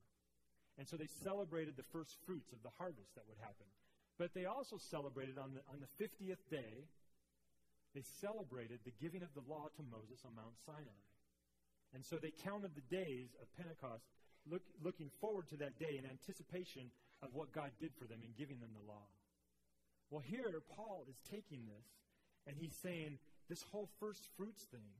And 0.82 0.90
so 0.90 0.98
they 0.98 1.06
celebrated 1.22 1.78
the 1.78 1.86
first 1.94 2.18
fruits 2.26 2.50
of 2.50 2.66
the 2.66 2.74
harvest 2.82 3.14
that 3.14 3.30
would 3.30 3.38
happen. 3.38 3.70
But 4.18 4.34
they 4.34 4.50
also 4.50 4.82
celebrated 4.82 5.38
on 5.38 5.54
the, 5.54 5.62
on 5.70 5.86
the 5.86 5.92
50th 6.02 6.42
day, 6.50 6.90
they 7.94 8.02
celebrated 8.26 8.82
the 8.82 8.98
giving 8.98 9.22
of 9.22 9.30
the 9.38 9.46
law 9.46 9.70
to 9.70 9.84
Moses 9.86 10.26
on 10.26 10.34
Mount 10.34 10.58
Sinai. 10.66 11.02
And 11.94 12.02
so 12.02 12.18
they 12.18 12.34
counted 12.42 12.74
the 12.74 12.90
days 12.90 13.38
of 13.38 13.46
Pentecost, 13.54 14.10
look, 14.50 14.66
looking 14.82 15.14
forward 15.22 15.46
to 15.54 15.62
that 15.62 15.78
day 15.78 16.02
in 16.02 16.10
anticipation 16.10 16.90
of 17.22 17.38
what 17.38 17.54
God 17.54 17.70
did 17.78 17.94
for 18.02 18.10
them 18.10 18.26
in 18.26 18.34
giving 18.34 18.58
them 18.58 18.74
the 18.74 18.82
law. 18.90 19.06
Well, 20.10 20.26
here 20.26 20.58
Paul 20.74 21.06
is 21.06 21.22
taking 21.30 21.70
this 21.70 21.86
and 22.48 22.56
he's 22.58 22.76
saying 22.76 23.18
this 23.50 23.66
whole 23.72 23.90
first 24.00 24.30
fruits 24.38 24.64
thing 24.70 24.94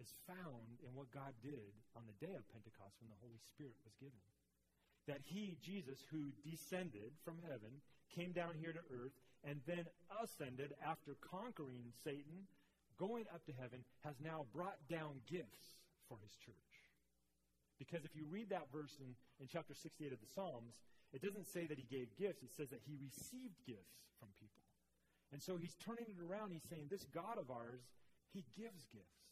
is 0.00 0.16
found 0.26 0.80
in 0.80 0.96
what 0.96 1.12
God 1.12 1.36
did 1.42 1.76
on 1.96 2.08
the 2.08 2.16
day 2.24 2.32
of 2.32 2.48
Pentecost 2.48 2.96
when 3.00 3.12
the 3.12 3.20
Holy 3.20 3.40
Spirit 3.40 3.76
was 3.84 3.92
given 4.00 4.20
that 5.06 5.20
he, 5.24 5.56
Jesus, 5.62 6.04
who 6.10 6.30
descended 6.44 7.10
from 7.24 7.36
heaven, 7.42 7.82
came 8.14 8.32
down 8.32 8.54
here 8.60 8.72
to 8.72 8.84
earth, 8.94 9.16
and 9.42 9.60
then 9.66 9.86
ascended 10.22 10.74
after 10.84 11.16
conquering 11.18 11.90
Satan, 12.04 12.46
going 12.98 13.24
up 13.34 13.44
to 13.46 13.52
heaven, 13.58 13.82
has 14.04 14.14
now 14.22 14.46
brought 14.52 14.78
down 14.88 15.24
gifts 15.26 15.80
for 16.08 16.18
his 16.22 16.36
church. 16.36 16.86
Because 17.78 18.04
if 18.04 18.14
you 18.14 18.26
read 18.28 18.50
that 18.50 18.68
verse 18.72 18.98
in, 19.00 19.16
in 19.40 19.48
chapter 19.48 19.74
68 19.74 20.12
of 20.12 20.20
the 20.20 20.28
Psalms, 20.28 20.76
it 21.12 21.22
doesn't 21.22 21.48
say 21.48 21.66
that 21.66 21.78
he 21.78 21.86
gave 21.88 22.14
gifts, 22.18 22.42
it 22.42 22.52
says 22.54 22.68
that 22.70 22.84
he 22.84 22.94
received 23.00 23.56
gifts 23.66 24.04
from 24.20 24.28
people. 24.38 24.49
And 25.32 25.42
so 25.42 25.56
he's 25.56 25.74
turning 25.78 26.06
it 26.10 26.18
around. 26.18 26.50
He's 26.50 26.66
saying, 26.66 26.90
This 26.90 27.06
God 27.14 27.38
of 27.38 27.50
ours, 27.50 27.86
he 28.34 28.44
gives 28.58 28.86
gifts. 28.90 29.30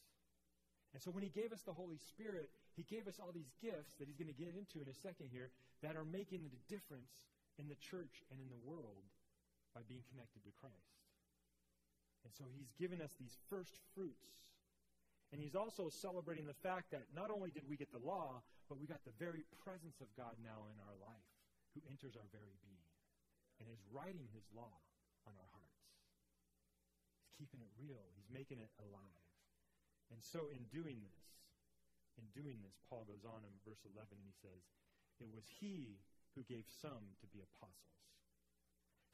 And 0.95 1.03
so 1.03 1.11
when 1.11 1.23
he 1.23 1.29
gave 1.29 1.53
us 1.53 1.63
the 1.63 1.75
Holy 1.75 1.99
Spirit, 1.99 2.49
he 2.73 2.87
gave 2.87 3.07
us 3.07 3.21
all 3.21 3.35
these 3.35 3.53
gifts 3.61 3.99
that 3.99 4.09
he's 4.09 4.17
going 4.17 4.33
to 4.33 4.41
get 4.41 4.55
into 4.57 4.81
in 4.81 4.89
a 4.89 4.97
second 4.97 5.29
here 5.29 5.51
that 5.83 5.99
are 5.99 6.07
making 6.07 6.49
the 6.49 6.63
difference 6.71 7.29
in 7.61 7.69
the 7.69 7.77
church 7.77 8.25
and 8.33 8.41
in 8.41 8.49
the 8.49 8.63
world 8.65 9.05
by 9.75 9.83
being 9.85 10.07
connected 10.09 10.41
to 10.47 10.53
Christ. 10.57 11.03
And 12.25 12.33
so 12.33 12.49
he's 12.57 12.73
given 12.81 13.03
us 13.05 13.13
these 13.21 13.37
first 13.51 13.77
fruits. 13.93 14.57
And 15.29 15.43
he's 15.43 15.55
also 15.59 15.93
celebrating 15.93 16.49
the 16.49 16.57
fact 16.65 16.89
that 16.97 17.05
not 17.13 17.29
only 17.29 17.53
did 17.53 17.69
we 17.69 17.77
get 17.77 17.93
the 17.93 18.01
law, 18.01 18.41
but 18.71 18.81
we 18.81 18.89
got 18.89 19.05
the 19.05 19.13
very 19.21 19.45
presence 19.61 20.01
of 20.01 20.09
God 20.17 20.41
now 20.41 20.65
in 20.73 20.79
our 20.89 20.97
life, 21.05 21.29
who 21.77 21.85
enters 21.93 22.17
our 22.17 22.29
very 22.33 22.57
being 22.65 22.89
and 23.61 23.69
is 23.69 23.83
writing 23.93 24.25
his 24.33 24.47
law 24.57 24.73
on 25.27 25.35
our 25.37 25.51
hearts. 25.53 25.68
Keeping 27.39 27.63
it 27.63 27.71
real, 27.79 28.03
he's 28.19 28.27
making 28.35 28.59
it 28.59 28.75
alive. 28.83 29.25
And 30.11 30.19
so, 30.19 30.51
in 30.51 30.67
doing 30.75 30.99
this, 31.07 31.25
in 32.19 32.27
doing 32.35 32.59
this, 32.67 32.75
Paul 32.91 33.07
goes 33.07 33.23
on 33.23 33.47
in 33.47 33.55
verse 33.63 33.81
11 33.87 34.19
and 34.19 34.27
he 34.27 34.35
says, 34.43 34.61
It 35.23 35.31
was 35.31 35.47
he 35.63 36.03
who 36.35 36.43
gave 36.51 36.67
some 36.83 37.15
to 37.23 37.27
be 37.31 37.39
apostles, 37.39 38.03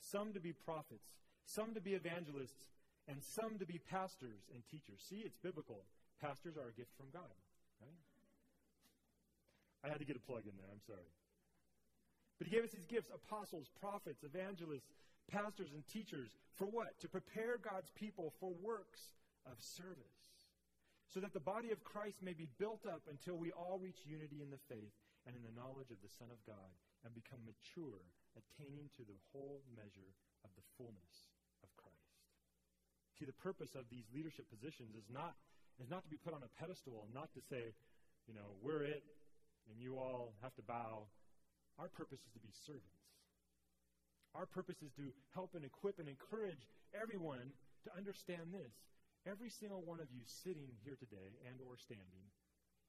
some 0.00 0.32
to 0.32 0.40
be 0.40 0.56
prophets, 0.56 1.20
some 1.44 1.76
to 1.76 1.82
be 1.84 1.92
evangelists, 1.92 2.72
and 3.04 3.20
some 3.20 3.60
to 3.60 3.66
be 3.68 3.76
pastors 3.76 4.48
and 4.48 4.64
teachers. 4.72 5.04
See, 5.04 5.20
it's 5.20 5.36
biblical. 5.36 5.84
Pastors 6.24 6.56
are 6.56 6.72
a 6.72 6.76
gift 6.76 6.96
from 6.96 7.12
God, 7.12 7.36
right? 7.84 8.00
I 9.84 9.92
had 9.92 10.00
to 10.00 10.08
get 10.08 10.16
a 10.16 10.24
plug 10.24 10.48
in 10.48 10.56
there, 10.56 10.72
I'm 10.72 10.80
sorry. 10.88 11.12
But 12.38 12.48
he 12.48 12.54
gave 12.54 12.64
us 12.64 12.72
these 12.72 12.86
gifts 12.86 13.10
apostles, 13.14 13.70
prophets, 13.80 14.24
evangelists, 14.24 14.90
pastors, 15.30 15.70
and 15.72 15.86
teachers. 15.86 16.36
For 16.56 16.66
what? 16.66 16.98
To 17.00 17.08
prepare 17.08 17.58
God's 17.58 17.90
people 17.94 18.32
for 18.40 18.52
works 18.62 19.14
of 19.46 19.56
service 19.60 20.24
so 21.14 21.22
that 21.22 21.30
the 21.30 21.38
body 21.38 21.70
of 21.70 21.86
Christ 21.86 22.26
may 22.26 22.34
be 22.34 22.50
built 22.58 22.82
up 22.90 23.06
until 23.06 23.38
we 23.38 23.54
all 23.54 23.78
reach 23.78 24.02
unity 24.02 24.42
in 24.42 24.50
the 24.50 24.58
faith 24.66 24.90
and 25.30 25.38
in 25.38 25.46
the 25.46 25.54
knowledge 25.54 25.94
of 25.94 26.02
the 26.02 26.10
Son 26.10 26.26
of 26.26 26.42
God 26.42 26.74
and 27.06 27.14
become 27.14 27.38
mature, 27.46 28.02
attaining 28.34 28.90
to 28.98 29.06
the 29.06 29.14
whole 29.30 29.62
measure 29.78 30.10
of 30.42 30.50
the 30.58 30.66
fullness 30.74 31.30
of 31.62 31.70
Christ. 31.78 32.18
See, 33.14 33.28
the 33.28 33.36
purpose 33.38 33.78
of 33.78 33.86
these 33.94 34.10
leadership 34.10 34.50
positions 34.50 34.98
is 34.98 35.06
not, 35.06 35.38
is 35.78 35.86
not 35.86 36.02
to 36.02 36.10
be 36.10 36.18
put 36.18 36.34
on 36.34 36.42
a 36.42 36.50
pedestal, 36.58 37.06
and 37.06 37.14
not 37.14 37.30
to 37.38 37.40
say, 37.46 37.76
you 38.26 38.34
know, 38.34 38.58
we're 38.58 38.82
it 38.82 39.06
and 39.70 39.78
you 39.78 39.96
all 39.96 40.34
have 40.42 40.52
to 40.58 40.64
bow. 40.66 41.06
Our 41.78 41.88
purpose 41.88 42.20
is 42.20 42.32
to 42.32 42.40
be 42.40 42.52
servants. 42.66 43.04
Our 44.34 44.46
purpose 44.46 44.82
is 44.82 44.92
to 44.98 45.14
help 45.34 45.54
and 45.54 45.64
equip 45.64 45.98
and 45.98 46.08
encourage 46.08 46.66
everyone 46.94 47.54
to 47.84 47.90
understand 47.96 48.50
this 48.52 48.74
Every 49.24 49.48
single 49.48 49.80
one 49.80 50.00
of 50.00 50.12
you 50.12 50.20
sitting 50.28 50.68
here 50.84 51.00
today 51.00 51.32
and 51.48 51.56
or 51.64 51.80
standing 51.80 52.28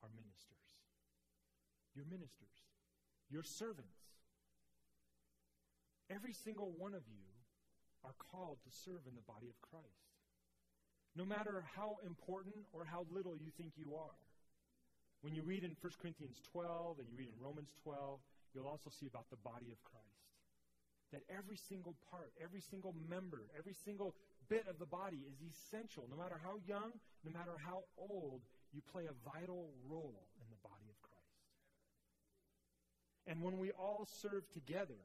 are 0.03 0.11
ministers. 0.11 0.67
You're 1.95 2.11
ministers. 2.11 2.59
You're 3.31 3.47
servants. 3.47 4.03
Every 6.11 6.33
single 6.33 6.75
one 6.75 6.93
of 6.93 7.07
you 7.07 7.23
are 8.03 8.13
called 8.19 8.59
to 8.67 8.71
serve 8.83 9.07
in 9.07 9.15
the 9.15 9.23
body 9.23 9.47
of 9.47 9.55
Christ. 9.63 10.11
No 11.15 11.23
matter 11.23 11.63
how 11.79 12.03
important 12.05 12.67
or 12.75 12.83
how 12.83 13.07
little 13.09 13.39
you 13.39 13.49
think 13.55 13.71
you 13.79 13.95
are. 13.95 14.19
When 15.21 15.33
you 15.33 15.41
read 15.41 15.63
in 15.63 15.71
1 15.79 15.93
Corinthians 16.01 16.35
12 16.51 16.99
and 16.99 17.07
you 17.07 17.15
read 17.15 17.31
in 17.31 17.39
Romans 17.39 17.71
12, 17.81 18.19
you'll 18.55 18.71
also 18.71 18.89
see 18.89 19.05
about 19.05 19.29
the 19.29 19.37
body 19.43 19.67
of 19.71 19.83
Christ. 19.83 20.23
That 21.11 21.21
every 21.29 21.59
single 21.59 21.95
part, 22.09 22.31
every 22.41 22.61
single 22.61 22.95
member, 23.07 23.43
every 23.59 23.75
single 23.75 24.15
bit 24.49 24.65
of 24.67 24.79
the 24.79 24.87
body 24.87 25.21
is 25.27 25.37
essential. 25.43 26.07
No 26.09 26.17
matter 26.17 26.39
how 26.41 26.57
young, 26.65 26.95
no 27.23 27.31
matter 27.31 27.53
how 27.59 27.83
old, 27.99 28.41
you 28.73 28.81
play 28.91 29.05
a 29.05 29.15
vital 29.29 29.69
role 29.87 30.27
in 30.39 30.47
the 30.49 30.59
body 30.63 30.87
of 30.89 30.97
Christ. 31.03 31.15
And 33.27 33.43
when 33.43 33.59
we 33.59 33.71
all 33.71 34.07
serve 34.21 34.49
together, 34.53 34.99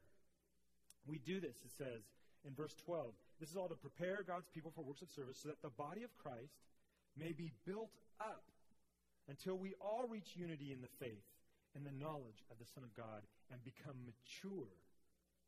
we 1.06 1.18
do 1.18 1.40
this, 1.40 1.56
it 1.64 1.72
says 1.76 2.02
in 2.46 2.54
verse 2.54 2.74
12. 2.84 3.12
This 3.38 3.50
is 3.50 3.56
all 3.56 3.68
to 3.68 3.74
prepare 3.74 4.24
God's 4.26 4.48
people 4.48 4.72
for 4.74 4.82
works 4.82 5.02
of 5.02 5.10
service 5.10 5.38
so 5.42 5.48
that 5.48 5.62
the 5.62 5.70
body 5.70 6.02
of 6.02 6.10
Christ 6.16 6.54
may 7.16 7.32
be 7.32 7.52
built 7.66 7.92
up 8.20 8.44
until 9.28 9.56
we 9.56 9.74
all 9.80 10.06
reach 10.08 10.36
unity 10.36 10.72
in 10.72 10.80
the 10.80 10.92
faith 10.98 11.24
and 11.74 11.86
the 11.86 11.94
knowledge 11.94 12.42
of 12.50 12.58
the 12.58 12.66
Son 12.66 12.82
of 12.82 12.94
God 12.98 13.22
and 13.50 13.62
become 13.62 14.06
mature, 14.06 14.74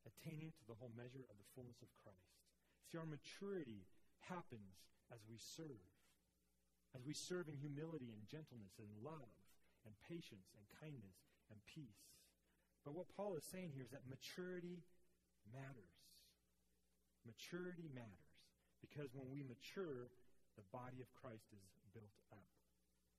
attaining 0.07 0.55
to 0.55 0.65
the 0.67 0.79
whole 0.79 0.95
measure 0.95 1.27
of 1.27 1.37
the 1.39 1.51
fullness 1.55 1.83
of 1.83 1.91
Christ. 2.03 2.39
See, 2.87 2.99
our 2.99 3.09
maturity 3.09 3.87
happens 4.27 4.83
as 5.11 5.23
we 5.27 5.39
serve, 5.39 5.83
as 6.95 7.03
we 7.03 7.15
serve 7.15 7.51
in 7.51 7.59
humility 7.59 8.15
and 8.15 8.23
gentleness 8.27 8.79
and 8.79 8.91
love 9.03 9.35
and 9.83 9.95
patience 10.07 10.51
and 10.55 10.65
kindness 10.79 11.27
and 11.51 11.59
peace. 11.67 12.11
But 12.87 12.95
what 12.95 13.11
Paul 13.15 13.35
is 13.39 13.47
saying 13.47 13.75
here 13.75 13.87
is 13.87 13.95
that 13.95 14.11
maturity 14.11 14.83
matters. 15.51 15.99
Maturity 17.23 17.87
matters 17.95 18.35
because 18.83 19.15
when 19.15 19.31
we 19.31 19.47
mature, 19.47 20.11
the 20.59 20.67
body 20.75 20.99
of 20.99 21.15
Christ 21.15 21.47
is 21.55 21.63
built 21.95 22.19
up. 22.35 22.51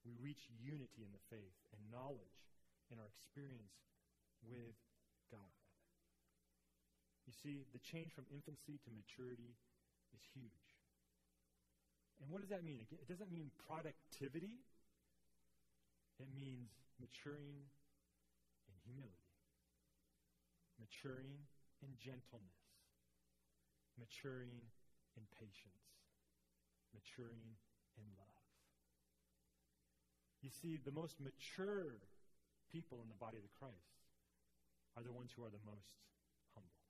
We 0.04 0.20
reach 0.20 0.52
unity 0.60 1.08
in 1.08 1.16
the 1.16 1.24
faith 1.32 1.56
and 1.72 1.80
knowledge 1.88 2.44
in 2.94 3.02
our 3.02 3.10
experience 3.10 3.74
with 4.46 4.78
God. 5.34 5.58
You 7.26 7.34
see, 7.34 7.66
the 7.74 7.82
change 7.82 8.14
from 8.14 8.30
infancy 8.30 8.78
to 8.86 8.90
maturity 8.94 9.58
is 10.14 10.22
huge. 10.38 10.78
And 12.22 12.30
what 12.30 12.46
does 12.46 12.54
that 12.54 12.62
mean? 12.62 12.86
It 12.94 13.10
doesn't 13.10 13.34
mean 13.34 13.50
productivity, 13.66 14.62
it 16.22 16.30
means 16.38 16.70
maturing 17.02 17.66
in 18.70 18.76
humility, 18.86 19.34
maturing 20.78 21.50
in 21.82 21.90
gentleness, 21.98 22.62
maturing 23.98 24.54
in 25.18 25.24
patience, 25.34 25.90
maturing 26.94 27.58
in 27.98 28.06
love. 28.22 28.34
You 30.44 30.52
see, 30.52 30.78
the 30.78 30.92
most 30.92 31.18
mature 31.24 32.04
people 32.74 33.06
in 33.06 33.10
the 33.14 33.22
body 33.22 33.38
of 33.38 33.46
the 33.46 33.54
Christ 33.54 34.02
are 34.98 35.06
the 35.06 35.14
ones 35.14 35.30
who 35.38 35.46
are 35.46 35.54
the 35.54 35.62
most 35.62 35.94
humble, 36.58 36.82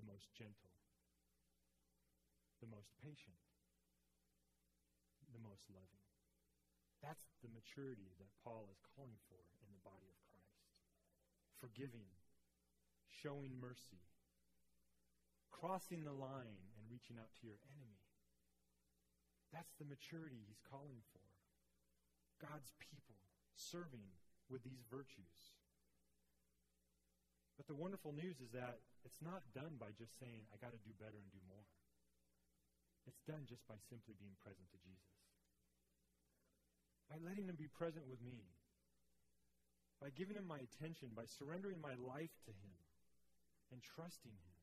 the 0.00 0.08
most 0.08 0.32
gentle, 0.32 0.72
the 2.64 2.72
most 2.72 2.88
patient, 3.04 3.36
the 5.28 5.44
most 5.44 5.68
loving. 5.68 6.00
That's 7.04 7.36
the 7.44 7.52
maturity 7.52 8.16
that 8.16 8.32
Paul 8.40 8.72
is 8.72 8.80
calling 8.96 9.20
for 9.28 9.44
in 9.60 9.68
the 9.68 9.84
body 9.84 10.08
of 10.08 10.16
Christ. 10.32 10.64
Forgiving, 11.60 12.08
showing 13.12 13.60
mercy, 13.60 14.00
crossing 15.52 16.08
the 16.08 16.16
line 16.16 16.64
and 16.80 16.88
reaching 16.88 17.20
out 17.20 17.32
to 17.36 17.44
your 17.44 17.60
enemy. 17.76 18.00
That's 19.52 19.76
the 19.76 19.88
maturity 19.88 20.40
he's 20.48 20.64
calling 20.64 21.04
for. 21.12 21.24
God's 22.40 22.72
people 22.80 23.20
serving 23.56 24.16
with 24.50 24.62
these 24.62 24.82
virtues. 24.90 25.56
But 27.56 27.66
the 27.66 27.78
wonderful 27.78 28.12
news 28.12 28.38
is 28.38 28.52
that 28.52 28.84
it's 29.04 29.22
not 29.24 29.40
done 29.56 29.80
by 29.80 29.96
just 29.96 30.18
saying, 30.20 30.44
I 30.52 30.60
got 30.60 30.76
to 30.76 30.82
do 30.84 30.92
better 31.00 31.16
and 31.16 31.30
do 31.32 31.40
more. 31.48 31.64
It's 33.08 33.22
done 33.24 33.48
just 33.48 33.64
by 33.64 33.80
simply 33.88 34.12
being 34.18 34.36
present 34.42 34.68
to 34.70 34.78
Jesus. 34.82 35.14
By 37.08 37.16
letting 37.22 37.48
him 37.48 37.56
be 37.56 37.70
present 37.70 38.04
with 38.04 38.20
me. 38.20 38.44
By 40.02 40.12
giving 40.12 40.36
him 40.36 40.44
my 40.44 40.60
attention, 40.60 41.16
by 41.16 41.24
surrendering 41.24 41.80
my 41.80 41.96
life 41.96 42.34
to 42.44 42.52
him 42.52 42.76
and 43.72 43.82
trusting 43.82 44.32
Him. 44.32 44.56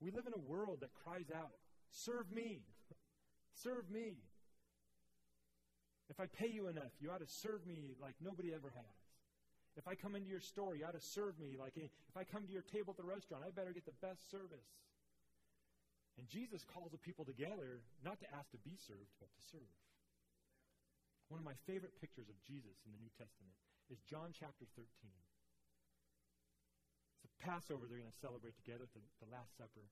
We 0.00 0.10
live 0.10 0.26
in 0.26 0.34
a 0.34 0.48
world 0.50 0.78
that 0.80 0.92
cries 0.92 1.30
out, 1.34 1.52
Serve 1.90 2.30
me! 2.32 2.62
serve 3.54 3.88
me! 3.90 4.18
If 6.08 6.20
I 6.20 6.26
pay 6.26 6.48
you 6.48 6.68
enough, 6.68 6.92
you 7.00 7.10
ought 7.10 7.24
to 7.24 7.32
serve 7.40 7.66
me 7.66 7.96
like 8.00 8.14
nobody 8.20 8.52
ever 8.52 8.68
has. 8.74 8.96
If 9.76 9.88
I 9.88 9.94
come 9.94 10.14
into 10.14 10.30
your 10.30 10.44
store, 10.44 10.76
you 10.76 10.84
ought 10.86 10.94
to 10.94 11.02
serve 11.02 11.34
me 11.40 11.56
like 11.58 11.74
if 11.76 11.90
I 12.14 12.22
come 12.22 12.46
to 12.46 12.52
your 12.52 12.62
table 12.62 12.94
at 12.94 13.00
the 13.00 13.08
restaurant, 13.08 13.42
I 13.42 13.50
better 13.50 13.72
get 13.72 13.86
the 13.86 13.98
best 14.04 14.30
service. 14.30 14.70
And 16.14 16.30
Jesus 16.30 16.62
calls 16.62 16.94
the 16.94 17.02
people 17.02 17.26
together 17.26 17.82
not 18.06 18.22
to 18.22 18.28
ask 18.38 18.46
to 18.54 18.62
be 18.62 18.78
served, 18.78 19.10
but 19.18 19.26
to 19.34 19.42
serve. 19.50 19.74
One 21.26 21.42
of 21.42 21.46
my 21.46 21.58
favorite 21.66 21.98
pictures 21.98 22.30
of 22.30 22.38
Jesus 22.46 22.78
in 22.86 22.94
the 22.94 23.02
New 23.02 23.10
Testament 23.18 23.56
is 23.90 23.98
John 24.06 24.30
chapter 24.30 24.68
13. 24.78 24.86
It's 27.18 27.26
a 27.26 27.34
Passover 27.42 27.90
they're 27.90 27.98
going 27.98 28.14
to 28.14 28.22
celebrate 28.22 28.54
together, 28.54 28.86
the, 28.94 29.02
the 29.18 29.32
Last 29.32 29.58
Supper. 29.58 29.90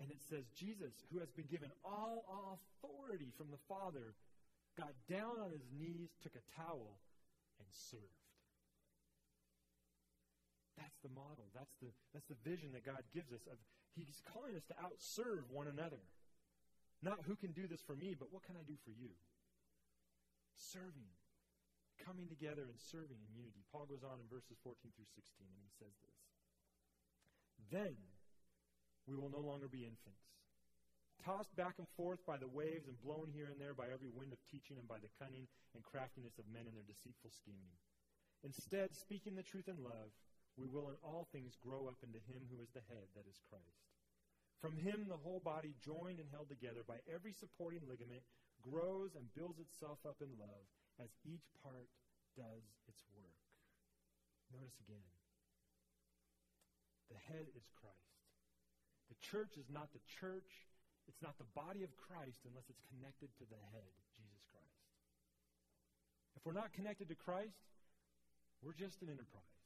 And 0.00 0.08
it 0.08 0.24
says, 0.24 0.48
Jesus, 0.56 1.04
who 1.12 1.20
has 1.20 1.28
been 1.36 1.50
given 1.52 1.68
all 1.84 2.24
authority 2.56 3.28
from 3.36 3.52
the 3.52 3.60
Father, 3.68 4.16
got 4.76 4.92
down 5.08 5.40
on 5.42 5.52
his 5.52 5.66
knees, 5.72 6.16
took 6.22 6.34
a 6.34 6.44
towel, 6.56 6.98
and 7.58 7.68
served. 7.70 8.22
That's 10.76 10.96
the 11.04 11.12
model. 11.12 11.46
That's 11.52 11.72
the, 11.84 11.92
that's 12.12 12.26
the 12.26 12.40
vision 12.42 12.72
that 12.72 12.84
God 12.84 13.04
gives 13.12 13.30
us. 13.32 13.44
Of 13.46 13.60
He's 13.92 14.24
calling 14.24 14.56
us 14.56 14.64
to 14.72 14.76
outserve 14.80 15.52
one 15.52 15.68
another. 15.68 16.00
Not 17.04 17.28
who 17.28 17.36
can 17.36 17.52
do 17.52 17.68
this 17.68 17.82
for 17.84 17.92
me, 17.92 18.16
but 18.16 18.32
what 18.32 18.46
can 18.46 18.56
I 18.56 18.64
do 18.64 18.78
for 18.80 18.94
you? 18.94 19.12
Serving. 20.56 21.12
Coming 22.00 22.30
together 22.30 22.64
and 22.64 22.78
serving 22.78 23.20
in 23.20 23.30
unity. 23.36 23.62
Paul 23.68 23.84
goes 23.84 24.02
on 24.02 24.16
in 24.16 24.26
verses 24.32 24.56
14 24.64 24.80
through 24.96 25.10
16, 25.12 25.44
and 25.44 25.60
he 25.60 25.72
says 25.76 25.92
this. 26.00 26.18
Then 27.68 27.94
we 29.04 29.14
will 29.18 29.30
no 29.30 29.44
longer 29.44 29.68
be 29.68 29.84
infants, 29.84 30.24
tossed 31.24 31.54
back 31.56 31.78
and 31.78 31.88
forth 31.96 32.20
by 32.26 32.36
the 32.36 32.50
waves 32.50 32.90
and 32.90 32.98
blown 33.00 33.30
here 33.30 33.46
and 33.46 33.58
there 33.58 33.74
by 33.74 33.88
every 33.88 34.10
wind 34.10 34.34
of 34.34 34.42
teaching 34.50 34.76
and 34.76 34.86
by 34.90 34.98
the 34.98 35.10
cunning 35.18 35.46
and 35.74 35.86
craftiness 35.86 36.36
of 36.38 36.50
men 36.50 36.66
in 36.66 36.74
their 36.74 36.86
deceitful 36.86 37.30
scheming. 37.30 37.74
Instead, 38.42 38.90
speaking 38.94 39.38
the 39.38 39.46
truth 39.46 39.70
in 39.70 39.78
love, 39.82 40.10
we 40.58 40.66
will 40.68 40.90
in 40.90 40.98
all 41.00 41.30
things 41.30 41.56
grow 41.62 41.86
up 41.86 42.02
into 42.02 42.18
him 42.28 42.42
who 42.50 42.60
is 42.60 42.74
the 42.74 42.84
head, 42.90 43.06
that 43.14 43.24
is 43.30 43.40
Christ. 43.48 43.88
From 44.60 44.76
him, 44.76 45.06
the 45.08 45.18
whole 45.18 45.40
body, 45.42 45.74
joined 45.82 46.18
and 46.18 46.30
held 46.30 46.50
together 46.50 46.86
by 46.86 47.02
every 47.10 47.32
supporting 47.32 47.82
ligament, 47.88 48.22
grows 48.62 49.14
and 49.18 49.32
builds 49.34 49.58
itself 49.58 49.98
up 50.06 50.22
in 50.22 50.30
love 50.38 50.66
as 51.02 51.10
each 51.26 51.46
part 51.62 51.90
does 52.38 52.62
its 52.86 53.02
work. 53.14 53.38
Notice 54.52 54.78
again 54.84 55.02
the 57.12 57.20
head 57.28 57.44
is 57.52 57.68
Christ. 57.76 58.24
The 59.12 59.20
church 59.20 59.60
is 59.60 59.68
not 59.68 59.92
the 59.92 60.00
church. 60.08 60.48
It's 61.08 61.22
not 61.22 61.38
the 61.38 61.48
body 61.54 61.82
of 61.82 61.90
Christ 61.98 62.46
unless 62.46 62.66
it's 62.70 62.82
connected 62.90 63.30
to 63.38 63.44
the 63.46 63.58
head, 63.74 63.92
Jesus 64.14 64.42
Christ. 64.50 64.82
If 66.38 66.46
we're 66.46 66.56
not 66.56 66.72
connected 66.72 67.10
to 67.10 67.18
Christ, 67.18 67.58
we're 68.62 68.78
just 68.78 69.02
an 69.02 69.10
enterprise. 69.10 69.58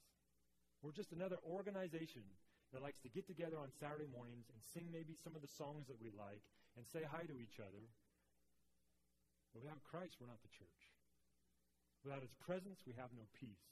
We're 0.81 0.96
just 0.96 1.12
another 1.12 1.37
organization 1.44 2.25
that 2.72 2.83
likes 2.83 3.01
to 3.05 3.12
get 3.12 3.29
together 3.29 3.61
on 3.61 3.72
Saturday 3.77 4.09
mornings 4.09 4.49
and 4.51 4.59
sing 4.72 4.88
maybe 4.90 5.14
some 5.16 5.37
of 5.37 5.44
the 5.44 5.53
songs 5.61 5.87
that 5.88 6.01
we 6.01 6.11
like 6.16 6.42
and 6.77 6.85
say 6.88 7.05
hi 7.05 7.25
to 7.25 7.37
each 7.37 7.61
other. 7.61 7.85
But 9.53 9.64
without 9.64 9.81
Christ, 9.88 10.20
we're 10.20 10.33
not 10.33 10.42
the 10.44 10.53
church. 10.53 10.83
Without 12.05 12.20
his 12.20 12.35
presence, 12.44 12.85
we 12.85 12.94
have 13.01 13.12
no 13.16 13.25
peace. 13.35 13.66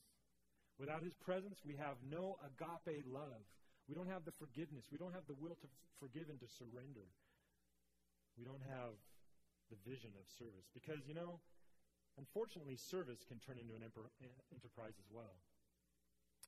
Without 0.78 1.04
his 1.04 1.14
presence, 1.14 1.60
we 1.62 1.76
have 1.76 2.00
no 2.02 2.34
agape 2.42 3.04
love. 3.06 3.46
We 3.86 3.94
don't 3.94 4.08
have 4.08 4.24
the 4.24 4.34
forgiveness. 4.40 4.88
We 4.90 4.98
don't 4.98 5.14
have 5.14 5.28
the 5.28 5.38
will 5.38 5.54
to 5.60 5.68
forgive 6.00 6.32
and 6.32 6.40
to 6.40 6.48
surrender. 6.48 7.04
We 8.38 8.44
don't 8.44 8.62
have 8.66 8.98
the 9.70 9.78
vision 9.88 10.12
of 10.18 10.26
service. 10.28 10.66
Because, 10.74 11.06
you 11.06 11.14
know, 11.14 11.40
unfortunately, 12.18 12.76
service 12.76 13.24
can 13.26 13.38
turn 13.40 13.58
into 13.58 13.74
an 13.74 13.84
eh, 13.86 14.28
enterprise 14.52 14.96
as 14.98 15.08
well. 15.10 15.38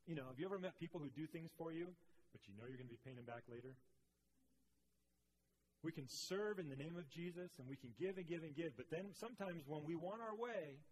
You 0.06 0.14
know, 0.14 0.26
have 0.30 0.38
you 0.38 0.46
ever 0.46 0.58
met 0.58 0.78
people 0.78 1.02
who 1.02 1.10
do 1.10 1.26
things 1.26 1.50
for 1.58 1.72
you, 1.72 1.90
but 2.30 2.46
you 2.46 2.54
know 2.54 2.66
you're 2.68 2.78
going 2.78 2.90
to 2.90 2.94
be 2.94 3.02
paying 3.02 3.18
them 3.18 3.26
back 3.26 3.42
later? 3.50 3.74
We 5.82 5.90
can 5.90 6.06
serve 6.06 6.58
in 6.58 6.70
the 6.70 6.78
name 6.78 6.98
of 6.98 7.06
Jesus 7.10 7.58
and 7.58 7.66
we 7.66 7.78
can 7.78 7.94
give 7.98 8.18
and 8.18 8.26
give 8.26 8.42
and 8.42 8.54
give, 8.54 8.74
but 8.74 8.90
then 8.90 9.14
sometimes 9.14 9.62
when 9.66 9.86
we 9.86 9.94
want 9.94 10.18
our 10.22 10.34
way, 10.34 10.82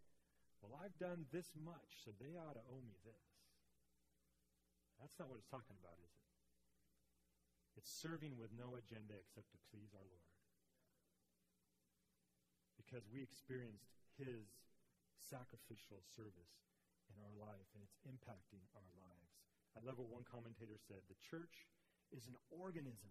well, 0.63 0.79
I've 0.79 0.95
done 1.03 1.27
this 1.35 1.51
much, 1.59 2.03
so 2.07 2.15
they 2.23 2.39
ought 2.39 2.55
to 2.55 2.65
owe 2.71 2.83
me 2.83 2.95
this. 3.03 3.25
That's 5.03 5.15
not 5.19 5.29
what 5.29 5.39
it's 5.43 5.51
talking 5.51 5.75
about, 5.83 5.99
is 5.99 6.11
it? 6.15 6.25
It's 7.83 7.91
serving 7.91 8.39
with 8.39 8.55
no 8.55 8.79
agenda 8.79 9.19
except 9.19 9.51
to 9.51 9.59
please 9.71 9.91
our 9.99 10.07
Lord. 10.07 10.34
Because 12.95 13.11
we 13.11 13.27
experienced 13.27 13.91
His 14.23 14.47
sacrificial 15.19 15.99
service 16.15 16.55
in 17.11 17.19
our 17.19 17.35
life, 17.43 17.67
and 17.75 17.83
it's 17.83 17.99
impacting 18.07 18.63
our 18.79 18.91
lives. 18.95 19.35
I 19.75 19.83
love 19.83 19.99
what 19.99 20.15
one 20.15 20.23
commentator 20.23 20.79
said 20.79 21.03
the 21.11 21.19
church 21.19 21.67
is 22.15 22.31
an 22.31 22.39
organism 22.55 23.11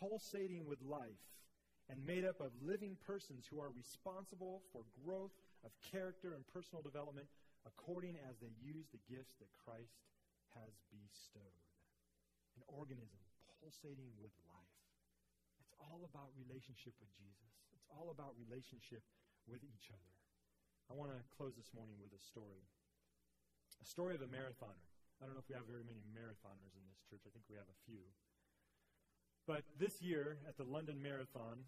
pulsating 0.00 0.64
with 0.64 0.80
life 0.80 1.20
and 1.92 2.00
made 2.00 2.24
up 2.24 2.40
of 2.40 2.56
living 2.64 2.96
persons 3.04 3.44
who 3.44 3.60
are 3.60 3.76
responsible 3.76 4.64
for 4.72 4.88
growth 5.04 5.36
of 5.68 5.76
character 5.84 6.32
and 6.32 6.40
personal 6.48 6.80
development 6.80 7.28
according 7.68 8.16
as 8.24 8.40
they 8.40 8.56
use 8.56 8.88
the 8.88 9.04
gifts 9.04 9.36
that 9.36 9.52
Christ 9.52 10.00
has 10.56 10.80
bestowed. 10.88 11.60
An 12.56 12.64
organism 12.72 13.20
pulsating 13.60 14.16
with 14.16 14.32
life. 14.48 14.80
It's 15.60 15.76
all 15.76 16.08
about 16.08 16.32
relationship 16.40 16.96
with 16.96 17.12
Jesus. 17.20 17.53
All 17.94 18.10
about 18.10 18.34
relationship 18.36 19.06
with 19.46 19.62
each 19.62 19.88
other. 19.94 20.14
I 20.90 20.98
want 20.98 21.14
to 21.14 21.20
close 21.32 21.54
this 21.56 21.72
morning 21.72 21.96
with 22.02 22.12
a 22.12 22.20
story. 22.20 22.66
A 23.80 23.88
story 23.88 24.14
of 24.14 24.22
a 24.22 24.28
marathoner. 24.28 24.84
I 25.22 25.26
don't 25.26 25.34
know 25.34 25.40
if 25.40 25.48
we 25.48 25.54
have 25.54 25.64
very 25.70 25.86
many 25.86 26.02
marathoners 26.12 26.74
in 26.74 26.84
this 26.90 27.00
church. 27.08 27.22
I 27.24 27.30
think 27.30 27.46
we 27.48 27.56
have 27.56 27.70
a 27.70 27.78
few. 27.86 28.02
But 29.46 29.62
this 29.78 30.00
year 30.02 30.38
at 30.48 30.56
the 30.56 30.64
London 30.64 31.00
Marathon, 31.00 31.64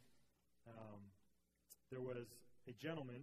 um, 0.66 1.12
there 1.90 2.00
was 2.00 2.26
a 2.68 2.72
gentleman, 2.72 3.22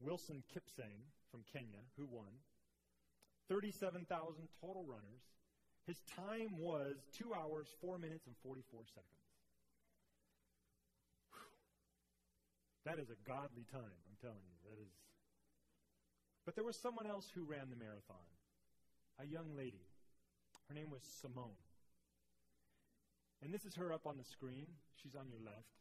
Wilson 0.00 0.42
Kipsang 0.50 1.06
from 1.30 1.44
Kenya, 1.52 1.84
who 1.96 2.06
won. 2.06 2.32
37,000 3.48 4.04
total 4.60 4.84
runners. 4.84 5.24
His 5.86 6.02
time 6.04 6.58
was 6.58 6.96
2 7.16 7.32
hours, 7.32 7.68
4 7.80 7.98
minutes, 7.98 8.26
and 8.26 8.36
44 8.42 8.84
seconds. 8.92 9.17
That 12.88 12.96
is 12.96 13.12
a 13.12 13.20
godly 13.28 13.68
time, 13.68 14.00
I'm 14.08 14.16
telling 14.16 14.40
you. 14.48 14.56
That 14.64 14.80
is. 14.80 14.96
But 16.48 16.56
there 16.56 16.64
was 16.64 16.80
someone 16.80 17.04
else 17.04 17.28
who 17.34 17.44
ran 17.44 17.68
the 17.68 17.76
marathon, 17.76 18.24
a 19.20 19.28
young 19.28 19.52
lady. 19.52 19.84
Her 20.68 20.74
name 20.74 20.88
was 20.88 21.04
Simone. 21.20 21.60
And 23.44 23.52
this 23.52 23.66
is 23.68 23.76
her 23.76 23.92
up 23.92 24.06
on 24.06 24.16
the 24.16 24.24
screen. 24.24 24.64
She's 24.96 25.14
on 25.14 25.28
your 25.28 25.44
left. 25.44 25.76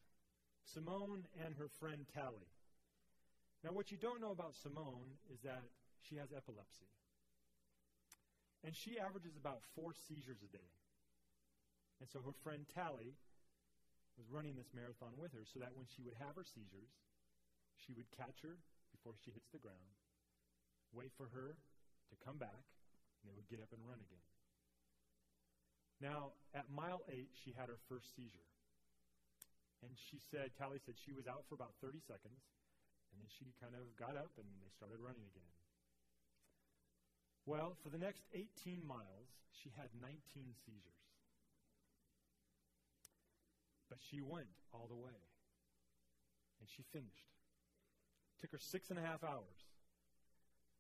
Simone 0.68 1.24
and 1.46 1.56
her 1.56 1.72
friend 1.80 2.04
Tally. 2.14 2.52
Now, 3.64 3.72
what 3.72 3.90
you 3.90 3.96
don't 3.96 4.20
know 4.20 4.36
about 4.36 4.60
Simone 4.60 5.16
is 5.32 5.40
that 5.48 5.64
she 6.04 6.18
has 6.18 6.36
epilepsy. 6.36 6.92
And 8.68 8.76
she 8.76 9.00
averages 9.00 9.40
about 9.40 9.64
four 9.80 9.96
seizures 9.96 10.44
a 10.44 10.52
day. 10.52 10.72
And 12.02 12.10
so 12.12 12.20
her 12.20 12.36
friend 12.44 12.68
Tally 12.76 13.16
was 14.18 14.28
running 14.34 14.58
this 14.58 14.74
marathon 14.74 15.14
with 15.16 15.32
her 15.38 15.46
so 15.46 15.62
that 15.62 15.78
when 15.78 15.86
she 15.86 16.02
would 16.02 16.18
have 16.18 16.34
her 16.34 16.46
seizures, 16.46 16.90
she 17.78 17.94
would 17.94 18.10
catch 18.18 18.42
her 18.42 18.58
before 18.90 19.14
she 19.22 19.30
hits 19.30 19.48
the 19.54 19.62
ground, 19.62 19.94
wait 20.90 21.14
for 21.14 21.30
her 21.30 21.54
to 21.54 22.16
come 22.26 22.42
back, 22.42 22.66
and 23.22 23.30
they 23.30 23.36
would 23.38 23.48
get 23.48 23.62
up 23.62 23.70
and 23.70 23.82
run 23.86 24.02
again. 24.02 24.26
Now, 26.02 26.38
at 26.54 26.70
mile 26.70 27.06
eight, 27.10 27.30
she 27.46 27.54
had 27.54 27.70
her 27.70 27.82
first 27.90 28.14
seizure. 28.14 28.50
And 29.86 29.94
she 29.94 30.18
said, 30.18 30.58
Tally 30.58 30.82
said 30.82 30.98
she 30.98 31.14
was 31.14 31.30
out 31.30 31.46
for 31.46 31.54
about 31.54 31.78
30 31.86 32.02
seconds, 32.02 32.42
and 33.14 33.22
then 33.22 33.30
she 33.30 33.54
kind 33.62 33.78
of 33.78 33.86
got 33.98 34.18
up 34.18 34.34
and 34.42 34.50
they 34.62 34.74
started 34.74 34.98
running 34.98 35.26
again. 35.30 35.54
Well, 37.46 37.78
for 37.80 37.90
the 37.90 38.02
next 38.02 38.26
18 38.34 38.84
miles, 38.84 39.30
she 39.54 39.72
had 39.78 39.88
19 40.02 40.20
seizures. 40.66 41.07
But 43.90 44.00
she 44.04 44.22
went 44.22 44.52
all 44.74 44.88
the 44.88 44.96
way. 45.00 45.20
And 46.60 46.68
she 46.70 46.84
finished. 46.92 47.32
Took 48.42 48.52
her 48.52 48.62
six 48.62 48.90
and 48.90 49.00
a 49.00 49.02
half 49.02 49.24
hours. 49.24 49.60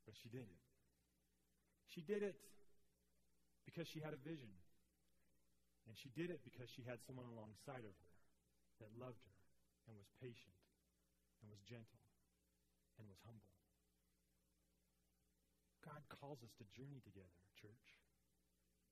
But 0.06 0.16
she 0.16 0.30
did 0.30 0.48
it. 0.48 0.64
She 1.88 2.02
did 2.02 2.22
it 2.24 2.36
because 3.66 3.88
she 3.88 4.00
had 4.00 4.14
a 4.14 4.22
vision. 4.22 4.52
And 5.88 5.96
she 5.96 6.12
did 6.12 6.30
it 6.30 6.44
because 6.44 6.68
she 6.68 6.84
had 6.84 7.00
someone 7.08 7.26
alongside 7.32 7.88
of 7.88 7.96
her 7.96 8.12
that 8.84 8.92
loved 9.00 9.24
her 9.24 9.38
and 9.88 9.96
was 9.96 10.12
patient 10.20 10.56
and 11.42 11.48
was 11.48 11.64
gentle 11.64 12.04
and 13.00 13.08
was 13.08 13.18
humble. 13.24 13.56
God 15.80 16.04
calls 16.12 16.44
us 16.44 16.52
to 16.60 16.68
journey 16.76 17.00
together, 17.00 17.40
church. 17.56 17.88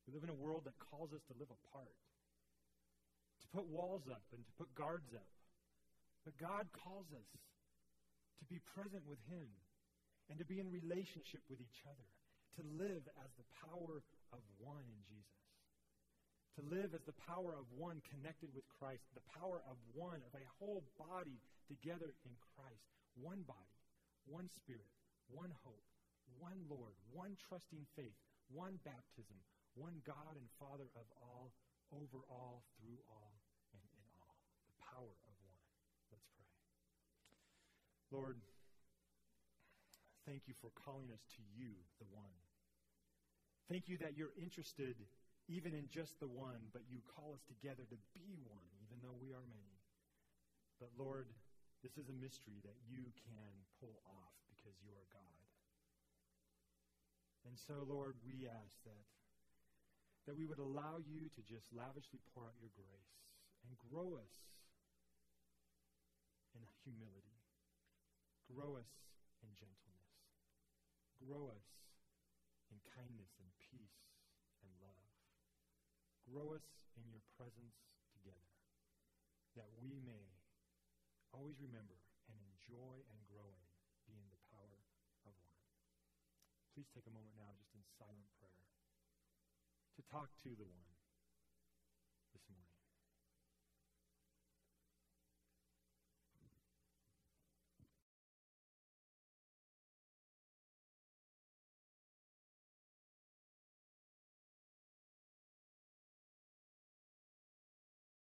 We 0.08 0.16
live 0.16 0.24
in 0.24 0.32
a 0.32 0.38
world 0.38 0.64
that 0.64 0.80
calls 0.80 1.12
us 1.12 1.22
to 1.28 1.36
live 1.36 1.52
apart, 1.52 2.00
put 3.56 3.72
walls 3.72 4.04
up 4.12 4.28
and 4.36 4.44
to 4.44 4.52
put 4.60 4.68
guards 4.76 5.08
up. 5.16 5.32
But 6.28 6.36
God 6.36 6.68
calls 6.76 7.08
us 7.16 7.30
to 7.32 8.44
be 8.52 8.60
present 8.76 9.08
with 9.08 9.22
Him 9.32 9.48
and 10.28 10.36
to 10.44 10.46
be 10.46 10.60
in 10.60 10.68
relationship 10.68 11.40
with 11.48 11.64
each 11.64 11.82
other, 11.88 12.10
to 12.60 12.62
live 12.76 13.08
as 13.24 13.32
the 13.40 13.48
power 13.64 14.04
of 14.36 14.42
one 14.60 14.84
in 14.84 15.00
Jesus 15.08 15.36
to 16.56 16.64
live 16.72 16.96
as 16.96 17.04
the 17.04 17.20
power 17.28 17.52
of 17.52 17.68
one 17.76 18.00
connected 18.08 18.48
with 18.56 18.64
Christ, 18.80 19.04
the 19.12 19.28
power 19.36 19.60
of 19.68 19.76
one, 19.92 20.24
of 20.24 20.32
a 20.40 20.48
whole 20.56 20.88
body 20.96 21.36
together 21.68 22.16
in 22.24 22.32
Christ. 22.56 22.88
One 23.20 23.44
body, 23.44 23.80
one 24.24 24.48
spirit, 24.64 24.88
one 25.28 25.52
hope, 25.64 25.84
one 26.40 26.64
Lord, 26.72 26.96
one 27.12 27.36
trusting 27.48 27.84
faith, 27.96 28.16
one 28.48 28.80
baptism, 28.88 29.40
one 29.76 30.00
God 30.08 30.40
and 30.40 30.48
Father 30.56 30.88
of 30.96 31.08
all, 31.20 31.52
over 31.92 32.24
all, 32.32 32.64
through 32.80 33.00
all, 33.12 33.36
and 33.76 33.84
in 33.84 34.08
all. 34.16 34.40
The 34.72 34.80
power 34.80 35.12
of 35.12 35.36
one. 35.44 35.60
Let's 36.12 36.28
pray. 36.40 36.48
Lord, 38.12 38.38
thank 40.26 40.48
you 40.48 40.54
for 40.62 40.70
calling 40.74 41.10
us 41.12 41.26
to 41.38 41.44
you, 41.54 41.74
the 42.00 42.10
one. 42.14 42.38
Thank 43.70 43.90
you 43.90 43.98
that 43.98 44.18
you're 44.18 44.36
interested 44.38 44.96
even 45.48 45.74
in 45.74 45.86
just 45.90 46.18
the 46.20 46.30
one, 46.30 46.74
but 46.74 46.86
you 46.90 47.02
call 47.06 47.34
us 47.34 47.46
together 47.46 47.86
to 47.90 47.98
be 48.18 48.38
one, 48.46 48.70
even 48.82 48.98
though 49.02 49.18
we 49.18 49.30
are 49.30 49.46
many. 49.46 49.78
But 50.82 50.90
Lord, 50.98 51.30
this 51.86 52.02
is 52.02 52.10
a 52.10 52.18
mystery 52.18 52.62
that 52.66 52.78
you 52.90 53.14
can 53.30 53.54
pull 53.78 54.02
off 54.10 54.34
because 54.50 54.74
you 54.82 54.90
are 54.98 55.10
God. 55.14 55.46
And 57.46 57.54
so, 57.62 57.86
Lord, 57.86 58.18
we 58.26 58.50
ask 58.50 58.74
that, 58.90 59.06
that 60.26 60.34
we 60.34 60.50
would 60.50 60.58
allow 60.58 60.98
you 60.98 61.30
to 61.38 61.42
just 61.46 61.70
lavishly 61.70 62.18
pour 62.34 62.50
out 62.50 62.58
your 62.58 62.74
grace 62.74 63.14
and 63.62 63.78
grow 63.78 64.18
us 64.18 64.34
in 66.58 66.66
humility, 66.82 67.35
grow 68.50 68.78
us 68.78 68.90
in 69.44 69.50
gentleness, 69.58 70.10
grow 71.20 71.50
us 71.52 71.68
in 72.72 72.78
kindness 72.94 73.34
and 73.42 73.50
peace 73.60 74.00
and 74.64 74.72
love. 74.82 75.10
grow 76.26 76.58
us 76.58 76.66
in 76.98 77.06
your 77.14 77.22
presence 77.38 77.78
together, 78.10 78.50
that 79.54 79.70
we 79.78 80.02
may 80.02 80.42
always 81.30 81.62
remember 81.62 82.02
and 82.26 82.38
enjoy 82.42 82.98
and 83.14 83.20
grow 83.30 83.54
in 83.54 83.70
being 84.10 84.26
the 84.34 84.42
power 84.50 84.82
of 85.30 85.34
one. 85.46 85.62
Please 86.74 86.90
take 86.90 87.06
a 87.06 87.14
moment 87.14 87.38
now, 87.38 87.54
just 87.56 87.72
in 87.78 87.86
silent 88.02 88.28
prayer, 88.42 88.66
to 89.96 90.02
talk 90.10 90.34
to 90.44 90.52
the 90.58 90.66
one. 90.66 90.85